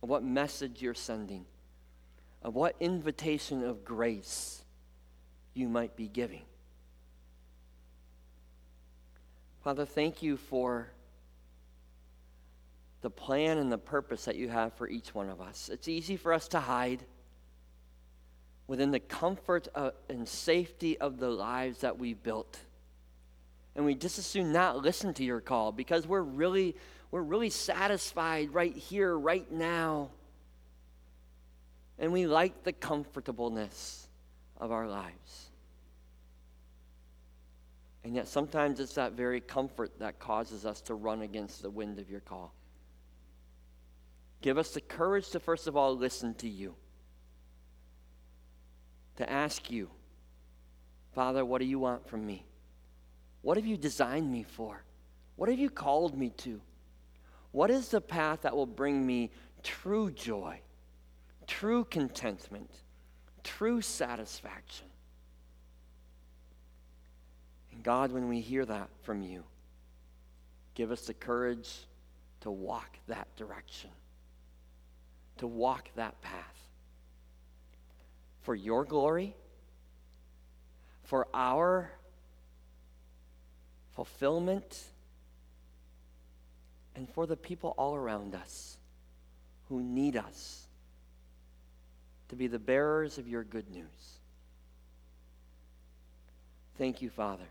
of 0.03 0.09
what 0.09 0.23
message 0.23 0.81
you're 0.81 0.93
sending 0.93 1.45
of 2.47 2.55
what 2.55 2.77
invitation 2.79 3.61
of 3.61 3.83
grace 3.83 4.63
you 5.53 5.67
might 5.67 5.97
be 5.97 6.07
giving. 6.07 6.43
Father, 9.65 9.85
thank 9.85 10.23
you 10.23 10.37
for 10.37 10.87
the 13.01 13.09
plan 13.09 13.57
and 13.57 13.69
the 13.69 13.77
purpose 13.77 14.23
that 14.23 14.37
you 14.37 14.47
have 14.47 14.71
for 14.75 14.87
each 14.87 15.13
one 15.13 15.29
of 15.29 15.41
us. 15.41 15.67
It's 15.67 15.89
easy 15.89 16.15
for 16.15 16.31
us 16.31 16.47
to 16.47 16.61
hide 16.61 17.03
within 18.65 18.91
the 18.91 19.01
comfort 19.01 19.67
of, 19.75 19.91
and 20.07 20.25
safety 20.25 20.97
of 20.99 21.19
the 21.19 21.29
lives 21.29 21.81
that 21.81 21.99
we've 21.99 22.23
built. 22.23 22.61
And 23.75 23.83
we 23.83 23.93
just 23.93 24.19
as 24.19 24.25
soon 24.25 24.53
not 24.53 24.77
listen 24.77 25.13
to 25.15 25.23
your 25.25 25.41
call 25.41 25.73
because 25.73 26.07
we're 26.07 26.21
really, 26.21 26.77
we're 27.11 27.23
really 27.23 27.49
satisfied 27.49 28.53
right 28.53 28.73
here, 28.73 29.19
right 29.19 29.51
now 29.51 30.11
and 31.99 32.11
we 32.11 32.27
like 32.27 32.63
the 32.63 32.73
comfortableness 32.73 34.07
of 34.57 34.71
our 34.71 34.87
lives. 34.87 35.49
And 38.03 38.15
yet, 38.15 38.27
sometimes 38.27 38.79
it's 38.79 38.93
that 38.93 39.13
very 39.13 39.41
comfort 39.41 39.99
that 39.99 40.19
causes 40.19 40.65
us 40.65 40.79
to 40.81 40.93
run 40.93 41.23
against 41.23 41.61
the 41.61 41.69
wind 41.69 41.99
of 41.99 42.09
your 42.09 42.21
call. 42.21 42.53
Give 44.41 44.57
us 44.57 44.71
the 44.71 44.81
courage 44.81 45.29
to, 45.31 45.39
first 45.39 45.67
of 45.67 45.75
all, 45.75 45.95
listen 45.95 46.33
to 46.35 46.47
you, 46.47 46.75
to 49.17 49.29
ask 49.29 49.69
you, 49.71 49.89
Father, 51.13 51.43
what 51.43 51.59
do 51.59 51.65
you 51.65 51.79
want 51.79 52.07
from 52.07 52.25
me? 52.25 52.45
What 53.41 53.57
have 53.57 53.65
you 53.65 53.75
designed 53.75 54.31
me 54.31 54.43
for? 54.43 54.83
What 55.35 55.49
have 55.49 55.59
you 55.59 55.69
called 55.69 56.17
me 56.17 56.29
to? 56.37 56.61
What 57.51 57.71
is 57.71 57.89
the 57.89 58.01
path 58.01 58.43
that 58.43 58.55
will 58.55 58.65
bring 58.65 59.05
me 59.05 59.31
true 59.63 60.11
joy? 60.11 60.61
True 61.47 61.85
contentment, 61.85 62.69
true 63.43 63.81
satisfaction. 63.81 64.87
And 67.71 67.81
God, 67.83 68.11
when 68.11 68.27
we 68.27 68.41
hear 68.41 68.65
that 68.65 68.89
from 69.01 69.21
you, 69.21 69.43
give 70.75 70.91
us 70.91 71.01
the 71.01 71.13
courage 71.13 71.87
to 72.41 72.51
walk 72.51 72.97
that 73.07 73.33
direction, 73.35 73.89
to 75.37 75.47
walk 75.47 75.89
that 75.95 76.21
path 76.21 76.67
for 78.41 78.53
your 78.53 78.85
glory, 78.85 79.35
for 81.03 81.27
our 81.33 81.91
fulfillment, 83.95 84.83
and 86.95 87.09
for 87.09 87.25
the 87.25 87.37
people 87.37 87.73
all 87.77 87.95
around 87.95 88.35
us 88.35 88.77
who 89.69 89.81
need 89.81 90.15
us 90.15 90.66
to 92.29 92.35
be 92.35 92.47
the 92.47 92.59
bearers 92.59 93.17
of 93.17 93.27
your 93.27 93.43
good 93.43 93.69
news. 93.69 94.19
Thank 96.77 97.01
you, 97.01 97.09
Father, 97.09 97.47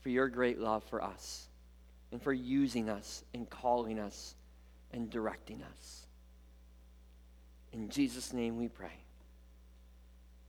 for 0.00 0.08
your 0.08 0.28
great 0.28 0.58
love 0.58 0.84
for 0.84 1.02
us 1.02 1.48
and 2.12 2.22
for 2.22 2.32
using 2.32 2.88
us 2.88 3.24
and 3.34 3.48
calling 3.48 3.98
us 3.98 4.34
and 4.92 5.10
directing 5.10 5.62
us. 5.62 6.06
In 7.72 7.88
Jesus' 7.88 8.32
name 8.32 8.58
we 8.58 8.68
pray. 8.68 8.92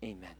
Amen. 0.03 0.36